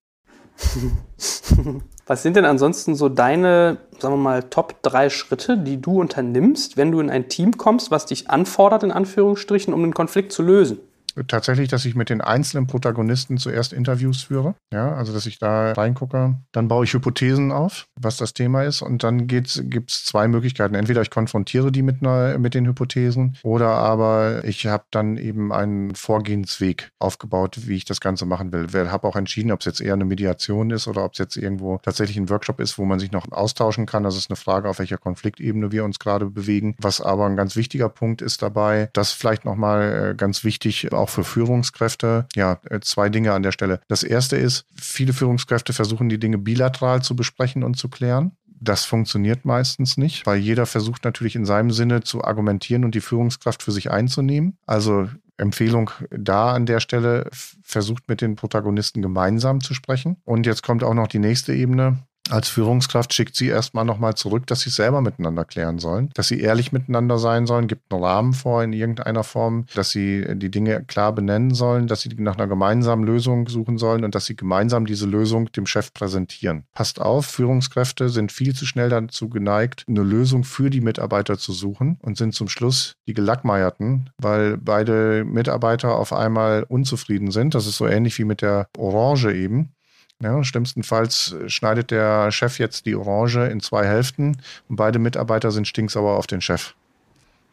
[2.05, 6.77] Was sind denn ansonsten so deine, sagen wir mal, Top drei Schritte, die du unternimmst,
[6.77, 10.43] wenn du in ein Team kommst, was dich anfordert, in Anführungsstrichen, um den Konflikt zu
[10.43, 10.79] lösen?
[11.27, 14.55] Tatsächlich, dass ich mit den einzelnen Protagonisten zuerst Interviews führe.
[14.71, 16.35] Ja, also dass ich da reingucke.
[16.51, 18.81] Dann baue ich Hypothesen auf, was das Thema ist.
[18.81, 20.75] Und dann gibt es zwei Möglichkeiten.
[20.75, 25.51] Entweder ich konfrontiere die mit, einer, mit den Hypothesen oder aber ich habe dann eben
[25.51, 28.67] einen Vorgehensweg aufgebaut, wie ich das Ganze machen will.
[28.71, 31.37] Ich habe auch entschieden, ob es jetzt eher eine Mediation ist oder ob es jetzt
[31.37, 34.03] irgendwo tatsächlich ein Workshop ist, wo man sich noch austauschen kann.
[34.03, 36.75] Das ist eine Frage, auf welcher Konfliktebene wir uns gerade bewegen.
[36.79, 41.02] Was aber ein ganz wichtiger Punkt ist dabei, das vielleicht nochmal äh, ganz wichtig, auch
[41.09, 42.25] für Führungskräfte.
[42.35, 43.79] Ja, äh, zwei Dinge an der Stelle.
[43.87, 48.31] Das erste ist, viele Führungskräfte versuchen die Dinge bilateral zu besprechen und zu klären.
[48.59, 53.01] Das funktioniert meistens nicht, weil jeder versucht natürlich in seinem Sinne zu argumentieren und die
[53.01, 54.57] Führungskraft für sich einzunehmen.
[54.65, 57.29] Also Empfehlung da an der Stelle,
[57.61, 60.17] versucht mit den Protagonisten gemeinsam zu sprechen.
[60.23, 61.99] Und jetzt kommt auch noch die nächste Ebene
[62.29, 66.39] als Führungskraft schickt sie erstmal nochmal zurück, dass sie selber miteinander klären sollen, dass sie
[66.39, 70.83] ehrlich miteinander sein sollen, gibt einen Rahmen vor in irgendeiner Form, dass sie die Dinge
[70.85, 74.85] klar benennen sollen, dass sie nach einer gemeinsamen Lösung suchen sollen und dass sie gemeinsam
[74.85, 76.63] diese Lösung dem Chef präsentieren.
[76.73, 81.51] Passt auf, Führungskräfte sind viel zu schnell dazu geneigt, eine Lösung für die Mitarbeiter zu
[81.51, 87.53] suchen und sind zum Schluss die Gelackmeierten, weil beide Mitarbeiter auf einmal unzufrieden sind.
[87.53, 89.73] Das ist so ähnlich wie mit der Orange eben.
[90.21, 94.37] Ja, schlimmstenfalls schneidet der Chef jetzt die Orange in zwei Hälften
[94.69, 96.75] und beide Mitarbeiter sind stinksauer auf den Chef.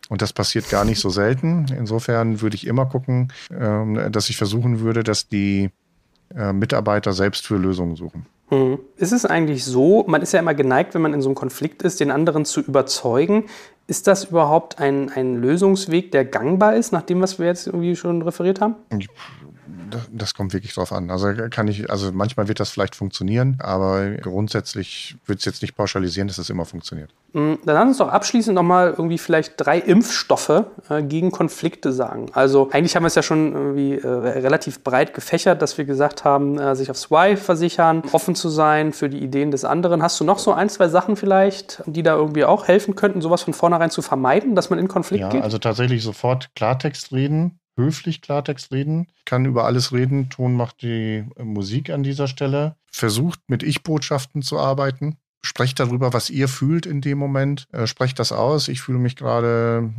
[0.09, 1.67] Und das passiert gar nicht so selten.
[1.77, 5.71] Insofern würde ich immer gucken, ähm, dass ich versuchen würde, dass die
[6.35, 8.27] äh, Mitarbeiter selbst für Lösungen suchen.
[8.51, 8.79] Hm.
[8.97, 11.83] Ist es eigentlich so, man ist ja immer geneigt, wenn man in so einem Konflikt
[11.83, 13.45] ist, den anderen zu überzeugen.
[13.87, 17.95] Ist das überhaupt ein, ein Lösungsweg, der gangbar ist, nach dem, was wir jetzt irgendwie
[17.97, 18.75] schon referiert haben?
[20.13, 21.11] Das kommt wirklich drauf an.
[21.11, 25.77] Also kann ich, also manchmal wird das vielleicht funktionieren, aber grundsätzlich würde es jetzt nicht
[25.77, 27.13] pauschalisieren, dass es immer funktioniert.
[27.33, 32.27] Mm, dann lass uns doch abschließend nochmal irgendwie vielleicht drei Impfstoffe äh, gegen Konflikte sagen.
[32.33, 36.25] Also eigentlich haben wir es ja schon irgendwie äh, relativ breit gefächert, dass wir gesagt
[36.25, 40.03] haben, äh, sich aufs Why versichern, offen zu sein für die Ideen des anderen.
[40.03, 43.43] Hast du noch so ein, zwei Sachen vielleicht, die da irgendwie auch helfen könnten, sowas
[43.43, 45.43] von vornherein zu vermeiden, dass man in Konflikt ja, geht?
[45.43, 50.31] Also tatsächlich sofort Klartext reden, höflich Klartext reden, kann über alles reden.
[50.31, 52.77] Ton macht die äh, Musik an dieser Stelle.
[52.91, 55.17] Versucht mit Ich-Botschaften zu arbeiten.
[55.43, 57.67] Sprecht darüber, was ihr fühlt in dem Moment.
[57.73, 58.69] Äh, sprecht das aus.
[58.69, 59.91] Ich fühle mich gerade.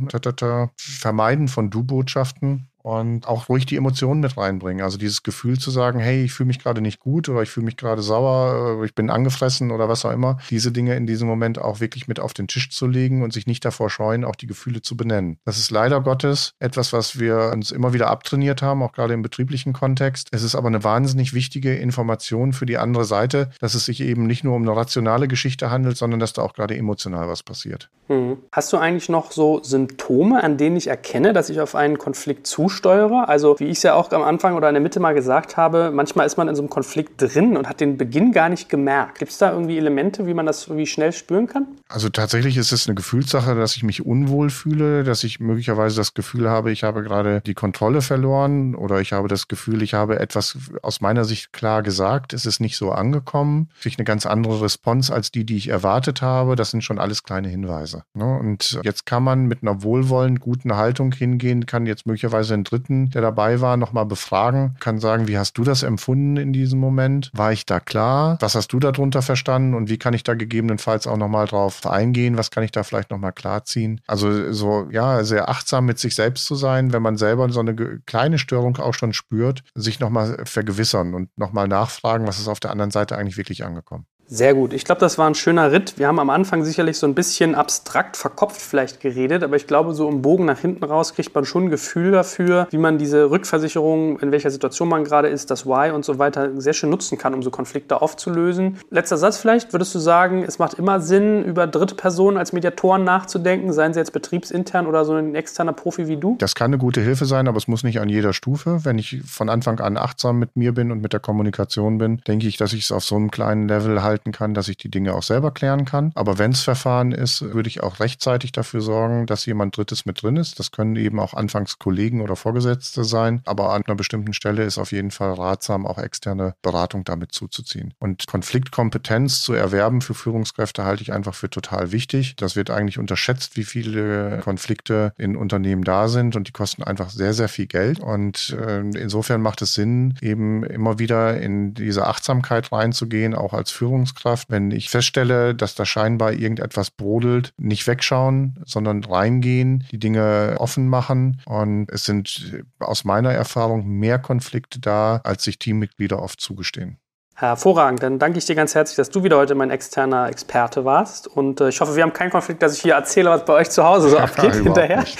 [0.76, 4.82] Vermeiden von Du-Botschaften und auch ruhig die Emotionen mit reinbringen.
[4.82, 7.66] Also dieses Gefühl zu sagen, hey, ich fühle mich gerade nicht gut oder ich fühle
[7.66, 10.38] mich gerade sauer, oder ich bin angefressen oder was auch immer.
[10.50, 13.46] Diese Dinge in diesem Moment auch wirklich mit auf den Tisch zu legen und sich
[13.46, 15.38] nicht davor scheuen, auch die Gefühle zu benennen.
[15.44, 19.22] Das ist leider Gottes etwas, was wir uns immer wieder abtrainiert haben, auch gerade im
[19.22, 20.28] betrieblichen Kontext.
[20.32, 24.26] Es ist aber eine wahnsinnig wichtige Information für die andere Seite, dass es sich eben
[24.26, 27.90] nicht nur um eine rationale Geschichte handelt, sondern dass da auch gerade emotional was passiert.
[28.08, 28.38] Hm.
[28.50, 32.46] Hast du eigentlich noch so Symptome, an denen ich erkenne, dass ich auf einen Konflikt
[32.46, 32.71] zuschaue?
[32.72, 33.28] Zusteuere.
[33.28, 35.90] Also wie ich es ja auch am Anfang oder in der Mitte mal gesagt habe,
[35.92, 39.18] manchmal ist man in so einem Konflikt drin und hat den Beginn gar nicht gemerkt.
[39.18, 41.66] Gibt es da irgendwie Elemente, wie man das irgendwie schnell spüren kann?
[41.88, 46.14] Also tatsächlich ist es eine Gefühlssache, dass ich mich unwohl fühle, dass ich möglicherweise das
[46.14, 50.18] Gefühl habe, ich habe gerade die Kontrolle verloren oder ich habe das Gefühl, ich habe
[50.18, 53.68] etwas aus meiner Sicht klar gesagt, es ist nicht so angekommen.
[53.80, 56.56] Kriege eine ganz andere Response als die, die ich erwartet habe.
[56.56, 58.04] Das sind schon alles kleine Hinweise.
[58.14, 58.38] Ne?
[58.38, 63.10] Und jetzt kann man mit einer wohlwollend guten Haltung hingehen, kann jetzt möglicherweise den Dritten,
[63.10, 67.30] der dabei war, nochmal befragen, kann sagen, wie hast du das empfunden in diesem Moment?
[67.34, 68.38] War ich da klar?
[68.40, 69.74] Was hast du darunter verstanden?
[69.74, 72.36] Und wie kann ich da gegebenenfalls auch nochmal drauf eingehen?
[72.36, 74.00] Was kann ich da vielleicht nochmal klarziehen?
[74.06, 77.74] Also so, ja, sehr achtsam mit sich selbst zu sein, wenn man selber so eine
[78.06, 82.70] kleine Störung auch schon spürt, sich nochmal vergewissern und nochmal nachfragen, was ist auf der
[82.70, 84.06] anderen Seite eigentlich wirklich angekommen.
[84.34, 84.72] Sehr gut.
[84.72, 85.98] Ich glaube, das war ein schöner Ritt.
[85.98, 89.92] Wir haben am Anfang sicherlich so ein bisschen abstrakt verkopft vielleicht geredet, aber ich glaube,
[89.92, 93.30] so im Bogen nach hinten raus kriegt man schon ein Gefühl dafür, wie man diese
[93.30, 97.18] Rückversicherung, in welcher Situation man gerade ist, das Why und so weiter sehr schön nutzen
[97.18, 98.78] kann, um so Konflikte aufzulösen.
[98.88, 99.74] Letzter Satz vielleicht.
[99.74, 104.00] Würdest du sagen, es macht immer Sinn, über dritte Personen als Mediatoren nachzudenken, seien sie
[104.00, 106.36] jetzt betriebsintern oder so ein externer Profi wie du?
[106.38, 108.80] Das kann eine gute Hilfe sein, aber es muss nicht an jeder Stufe.
[108.82, 112.46] Wenn ich von Anfang an achtsam mit mir bin und mit der Kommunikation bin, denke
[112.46, 114.90] ich, dass ich es auf so einem kleinen Level halt halten kann, dass ich die
[114.90, 116.12] Dinge auch selber klären kann.
[116.14, 120.22] Aber wenn es Verfahren ist, würde ich auch rechtzeitig dafür sorgen, dass jemand Drittes mit
[120.22, 120.58] drin ist.
[120.58, 123.42] Das können eben auch anfangs Kollegen oder Vorgesetzte sein.
[123.44, 127.94] Aber an einer bestimmten Stelle ist auf jeden Fall ratsam, auch externe Beratung damit zuzuziehen.
[127.98, 132.36] Und Konfliktkompetenz zu erwerben für Führungskräfte halte ich einfach für total wichtig.
[132.36, 137.10] Das wird eigentlich unterschätzt, wie viele Konflikte in Unternehmen da sind und die kosten einfach
[137.10, 138.00] sehr, sehr viel Geld.
[138.00, 143.72] Und äh, insofern macht es Sinn, eben immer wieder in diese Achtsamkeit reinzugehen, auch als
[143.72, 149.98] Führungskraft Führungskraft, wenn ich feststelle, dass da scheinbar irgendetwas brodelt, nicht wegschauen, sondern reingehen, die
[149.98, 151.40] Dinge offen machen.
[151.46, 156.98] Und es sind aus meiner Erfahrung mehr Konflikte da, als sich Teammitglieder oft zugestehen.
[157.42, 161.26] Hervorragend, dann danke ich dir ganz herzlich, dass du wieder heute mein externer Experte warst.
[161.26, 163.68] Und äh, ich hoffe, wir haben keinen Konflikt, dass ich hier erzähle, was bei euch
[163.68, 165.00] zu Hause so abgeht hinterher.
[165.00, 165.18] Nicht,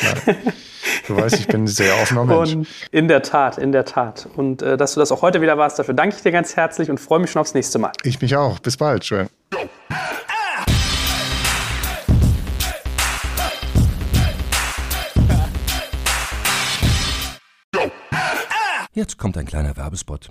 [1.08, 2.54] du weißt, ich bin sehr offener Mensch.
[2.54, 4.28] Und in der Tat, in der Tat.
[4.36, 6.92] Und äh, dass du das auch heute wieder warst, dafür danke ich dir ganz herzlich
[6.92, 7.90] und freue mich schon aufs nächste Mal.
[8.04, 8.60] Ich mich auch.
[8.60, 9.04] Bis bald.
[9.04, 9.28] Schön.
[18.92, 20.30] Jetzt kommt ein kleiner Werbespot.